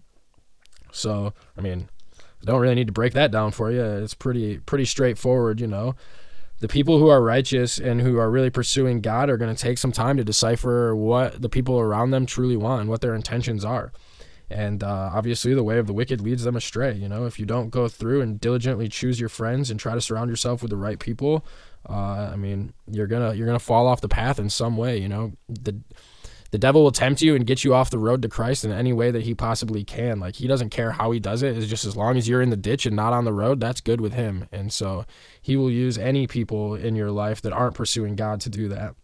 So, 0.92 1.34
I 1.58 1.62
mean, 1.62 1.90
I 2.20 2.46
don't 2.46 2.62
really 2.62 2.76
need 2.76 2.88
to 2.88 2.94
break 2.94 3.14
that 3.14 3.32
down 3.32 3.52
for 3.52 3.72
you. 3.72 3.84
It's 3.84 4.14
pretty 4.14 4.58
pretty 4.60 4.86
straightforward, 4.86 5.60
you 5.62 5.68
know. 5.68 5.96
The 6.60 6.68
people 6.68 6.98
who 6.98 7.08
are 7.08 7.22
righteous 7.22 7.78
and 7.78 8.02
who 8.02 8.18
are 8.18 8.32
really 8.32 8.50
pursuing 8.50 9.02
God 9.02 9.30
are 9.30 9.38
going 9.38 9.56
to 9.56 9.62
take 9.62 9.78
some 9.78 9.92
time 9.92 10.18
to 10.18 10.24
decipher 10.24 10.96
what 10.96 11.40
the 11.42 11.50
people 11.50 11.80
around 11.80 12.10
them 12.10 12.26
truly 12.26 12.58
want 12.58 12.82
and 12.82 12.90
what 12.90 13.02
their 13.02 13.14
intentions 13.14 13.64
are. 13.64 13.92
And 14.50 14.84
uh, 14.84 15.12
obviously, 15.14 15.54
the 15.54 15.64
way 15.64 15.78
of 15.78 15.88
the 15.88 15.94
wicked 15.94 16.22
leads 16.22 16.44
them 16.44 16.56
astray. 16.56 16.94
You 16.94 17.10
know, 17.10 17.26
if 17.26 17.38
you 17.38 17.46
don't 17.46 17.70
go 17.70 17.88
through 17.88 18.22
and 18.22 18.40
diligently 18.40 18.88
choose 18.88 19.20
your 19.20 19.30
friends 19.30 19.70
and 19.70 19.80
try 19.80 19.94
to 19.94 20.02
surround 20.02 20.30
yourself 20.30 20.62
with 20.62 20.72
the 20.72 20.78
right 20.78 21.00
people, 21.00 21.46
uh, 21.90 22.30
I 22.32 22.36
mean, 22.36 22.74
you're 22.90 23.08
gonna 23.08 23.34
you're 23.34 23.46
gonna 23.46 23.60
fall 23.60 23.88
off 23.88 24.02
the 24.02 24.08
path 24.08 24.40
in 24.40 24.50
some 24.50 24.78
way. 24.78 24.98
You 24.98 25.10
know, 25.10 25.34
the 25.50 25.82
the 26.52 26.58
devil 26.58 26.84
will 26.84 26.92
tempt 26.92 27.22
you 27.22 27.36
and 27.36 27.46
get 27.46 27.64
you 27.64 27.74
off 27.74 27.90
the 27.90 28.00
road 28.00 28.22
to 28.22 28.30
Christ 28.30 28.64
in 28.64 28.72
any 28.72 28.94
way 28.94 29.12
that 29.12 29.24
he 29.24 29.36
possibly 29.36 29.84
can. 29.84 30.20
Like 30.20 30.36
he 30.36 30.48
doesn't 30.48 30.70
care 30.70 30.92
how 30.92 31.12
he 31.12 31.20
does 31.20 31.44
it. 31.44 31.58
It's 31.58 31.68
just 31.68 31.86
as 31.86 31.98
long 31.98 32.18
as 32.18 32.28
you're 32.28 32.42
in 32.42 32.50
the 32.50 32.58
ditch 32.58 32.86
and 32.86 32.96
not 32.96 33.14
on 33.14 33.26
the 33.26 33.34
road, 33.34 33.60
that's 33.60 33.82
good 33.82 34.00
with 34.00 34.14
him. 34.14 34.48
And 34.52 34.72
so 34.72 35.06
he 35.42 35.58
will 35.58 35.70
use 35.70 35.98
any 35.98 36.26
people 36.26 36.76
in 36.76 36.96
your 36.96 37.12
life 37.12 37.42
that 37.42 37.54
aren't 37.54 37.76
pursuing 37.76 38.16
God 38.16 38.40
to 38.42 38.50
do 38.50 38.70
that. 38.70 38.96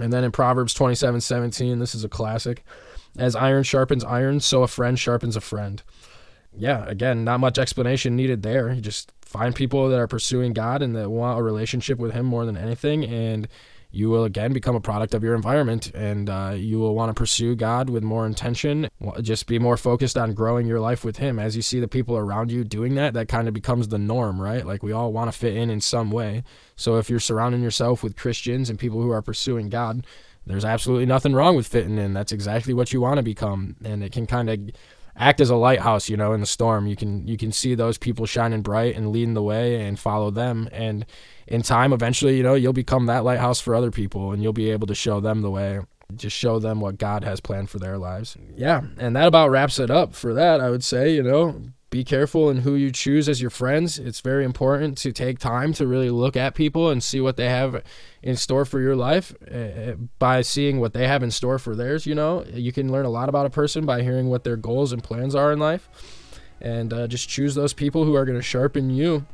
And 0.00 0.12
then 0.12 0.24
in 0.24 0.32
Proverbs 0.32 0.74
27, 0.74 1.20
17, 1.20 1.78
this 1.78 1.94
is 1.94 2.04
a 2.04 2.08
classic. 2.08 2.64
As 3.18 3.34
iron 3.34 3.62
sharpens 3.62 4.04
iron, 4.04 4.40
so 4.40 4.62
a 4.62 4.68
friend 4.68 4.98
sharpens 4.98 5.36
a 5.36 5.40
friend. 5.40 5.82
Yeah, 6.56 6.84
again, 6.86 7.24
not 7.24 7.40
much 7.40 7.58
explanation 7.58 8.16
needed 8.16 8.42
there. 8.42 8.72
You 8.72 8.80
just 8.80 9.12
find 9.22 9.54
people 9.54 9.88
that 9.90 9.98
are 9.98 10.06
pursuing 10.06 10.52
God 10.52 10.82
and 10.82 10.96
that 10.96 11.10
want 11.10 11.38
a 11.38 11.42
relationship 11.42 11.98
with 11.98 12.12
Him 12.12 12.26
more 12.26 12.46
than 12.46 12.56
anything, 12.56 13.04
and 13.04 13.48
you 13.96 14.10
will 14.10 14.24
again 14.24 14.52
become 14.52 14.76
a 14.76 14.80
product 14.80 15.14
of 15.14 15.22
your 15.22 15.34
environment 15.34 15.90
and 15.94 16.28
uh, 16.28 16.52
you 16.54 16.78
will 16.78 16.94
want 16.94 17.08
to 17.08 17.18
pursue 17.18 17.54
God 17.54 17.88
with 17.88 18.02
more 18.02 18.26
intention. 18.26 18.90
Just 19.22 19.46
be 19.46 19.58
more 19.58 19.76
focused 19.76 20.18
on 20.18 20.34
growing 20.34 20.66
your 20.66 20.80
life 20.80 21.04
with 21.04 21.16
Him. 21.16 21.38
As 21.38 21.56
you 21.56 21.62
see 21.62 21.80
the 21.80 21.88
people 21.88 22.16
around 22.16 22.50
you 22.50 22.62
doing 22.62 22.94
that, 22.96 23.14
that 23.14 23.28
kind 23.28 23.48
of 23.48 23.54
becomes 23.54 23.88
the 23.88 23.98
norm, 23.98 24.40
right? 24.40 24.66
Like 24.66 24.82
we 24.82 24.92
all 24.92 25.12
want 25.12 25.32
to 25.32 25.38
fit 25.38 25.56
in 25.56 25.70
in 25.70 25.80
some 25.80 26.10
way. 26.10 26.42
So 26.74 26.96
if 26.96 27.08
you're 27.08 27.20
surrounding 27.20 27.62
yourself 27.62 28.02
with 28.02 28.16
Christians 28.16 28.68
and 28.68 28.78
people 28.78 29.00
who 29.00 29.10
are 29.10 29.22
pursuing 29.22 29.70
God, 29.70 30.06
there's 30.46 30.64
absolutely 30.64 31.06
nothing 31.06 31.34
wrong 31.34 31.56
with 31.56 31.66
fitting 31.66 31.98
in. 31.98 32.14
That's 32.14 32.32
exactly 32.32 32.72
what 32.72 32.92
you 32.92 33.00
want 33.00 33.16
to 33.18 33.22
become. 33.22 33.76
And 33.84 34.02
it 34.02 34.12
can 34.12 34.26
kind 34.26 34.48
of 34.48 34.60
act 35.16 35.40
as 35.40 35.50
a 35.50 35.56
lighthouse, 35.56 36.08
you 36.08 36.16
know, 36.16 36.32
in 36.32 36.40
the 36.40 36.46
storm. 36.46 36.86
You 36.86 36.96
can 36.96 37.26
you 37.26 37.36
can 37.36 37.52
see 37.52 37.74
those 37.74 37.98
people 37.98 38.26
shining 38.26 38.62
bright 38.62 38.96
and 38.96 39.10
leading 39.10 39.34
the 39.34 39.42
way 39.42 39.84
and 39.84 39.98
follow 39.98 40.30
them 40.30 40.68
and 40.72 41.04
in 41.46 41.62
time 41.62 41.92
eventually, 41.92 42.36
you 42.36 42.42
know, 42.42 42.54
you'll 42.54 42.72
become 42.72 43.06
that 43.06 43.24
lighthouse 43.24 43.60
for 43.60 43.74
other 43.74 43.90
people 43.90 44.32
and 44.32 44.42
you'll 44.42 44.52
be 44.52 44.70
able 44.70 44.86
to 44.86 44.94
show 44.94 45.20
them 45.20 45.42
the 45.42 45.50
way. 45.50 45.80
Just 46.14 46.36
show 46.36 46.58
them 46.58 46.80
what 46.80 46.98
God 46.98 47.24
has 47.24 47.40
planned 47.40 47.70
for 47.70 47.78
their 47.78 47.98
lives. 47.98 48.36
Yeah, 48.54 48.82
and 48.98 49.16
that 49.16 49.26
about 49.26 49.50
wraps 49.50 49.78
it 49.78 49.90
up 49.90 50.14
for 50.14 50.34
that, 50.34 50.60
I 50.60 50.70
would 50.70 50.84
say, 50.84 51.12
you 51.12 51.22
know, 51.22 51.62
be 51.96 52.04
careful 52.04 52.50
in 52.50 52.58
who 52.58 52.74
you 52.74 52.92
choose 52.92 53.26
as 53.26 53.40
your 53.40 53.48
friends. 53.48 53.98
It's 53.98 54.20
very 54.20 54.44
important 54.44 54.98
to 54.98 55.12
take 55.12 55.38
time 55.38 55.72
to 55.74 55.86
really 55.86 56.10
look 56.10 56.36
at 56.36 56.54
people 56.54 56.90
and 56.90 57.02
see 57.02 57.22
what 57.22 57.38
they 57.38 57.48
have 57.48 57.82
in 58.22 58.36
store 58.36 58.66
for 58.66 58.80
your 58.80 58.94
life 58.94 59.34
uh, 59.50 59.92
by 60.18 60.42
seeing 60.42 60.78
what 60.78 60.92
they 60.92 61.08
have 61.08 61.22
in 61.22 61.30
store 61.30 61.58
for 61.58 61.74
theirs. 61.74 62.04
You 62.04 62.14
know, 62.14 62.44
you 62.52 62.70
can 62.70 62.92
learn 62.92 63.06
a 63.06 63.08
lot 63.08 63.30
about 63.30 63.46
a 63.46 63.50
person 63.50 63.86
by 63.86 64.02
hearing 64.02 64.28
what 64.28 64.44
their 64.44 64.58
goals 64.58 64.92
and 64.92 65.02
plans 65.02 65.34
are 65.34 65.52
in 65.52 65.58
life, 65.58 65.88
and 66.60 66.92
uh, 66.92 67.06
just 67.06 67.30
choose 67.30 67.54
those 67.54 67.72
people 67.72 68.04
who 68.04 68.14
are 68.14 68.26
going 68.26 68.36
to 68.36 68.42
sharpen 68.42 68.90
you 68.90 69.24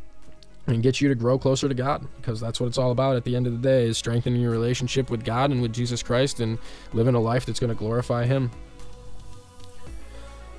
and 0.68 0.84
get 0.84 1.00
you 1.00 1.08
to 1.08 1.16
grow 1.16 1.40
closer 1.40 1.68
to 1.68 1.74
God 1.74 2.06
because 2.18 2.38
that's 2.38 2.60
what 2.60 2.68
it's 2.68 2.78
all 2.78 2.92
about 2.92 3.16
at 3.16 3.24
the 3.24 3.34
end 3.34 3.48
of 3.48 3.60
the 3.60 3.68
day 3.68 3.86
is 3.86 3.98
strengthening 3.98 4.40
your 4.40 4.52
relationship 4.52 5.10
with 5.10 5.24
God 5.24 5.50
and 5.50 5.60
with 5.60 5.72
Jesus 5.72 6.00
Christ 6.00 6.38
and 6.38 6.58
living 6.92 7.16
a 7.16 7.20
life 7.20 7.44
that's 7.44 7.58
going 7.58 7.74
to 7.74 7.74
glorify 7.74 8.24
him. 8.24 8.52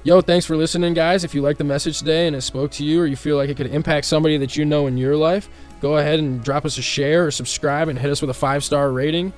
Yo, 0.05 0.19
thanks 0.19 0.45
for 0.45 0.57
listening, 0.57 0.93
guys. 0.93 1.23
If 1.23 1.33
you 1.33 1.41
like 1.41 1.57
the 1.57 1.63
message 1.63 1.99
today 1.99 2.27
and 2.27 2.35
it 2.35 2.41
spoke 2.41 2.71
to 2.71 2.83
you 2.83 2.99
or 3.01 3.05
you 3.05 3.15
feel 3.15 3.37
like 3.37 3.49
it 3.49 3.55
could 3.55 3.67
impact 3.67 4.05
somebody 4.05 4.35
that 4.37 4.57
you 4.57 4.65
know 4.65 4.87
in 4.87 4.97
your 4.97 5.15
life, 5.15 5.47
go 5.79 5.95
ahead 5.95 6.19
and 6.19 6.43
drop 6.43 6.65
us 6.65 6.77
a 6.77 6.81
share 6.81 7.25
or 7.25 7.31
subscribe 7.31 7.87
and 7.87 7.97
hit 7.97 8.11
us 8.11 8.19
with 8.19 8.29
a 8.29 8.33
five 8.33 8.65
star 8.65 8.91
rating. 8.91 9.31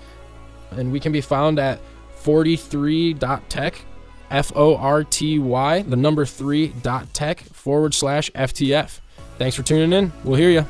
And 0.72 0.92
we 0.92 1.00
can 1.00 1.12
be 1.12 1.22
found 1.22 1.60
at 1.60 1.80
43.tech, 2.24 3.80
F 4.32 4.52
O 4.56 4.76
R 4.76 5.04
T 5.04 5.38
Y, 5.38 5.84
the 5.84 5.96
number 5.96 6.26
three 6.26 6.70
dot 6.82 7.14
tech 7.14 7.42
forward 7.42 7.94
slash 7.94 8.32
FTF. 8.32 9.02
Thanks 9.38 9.56
for 9.56 9.62
tuning 9.62 9.94
in. 9.94 10.12
We'll 10.24 10.38
hear 10.40 10.50
you. 10.50 10.66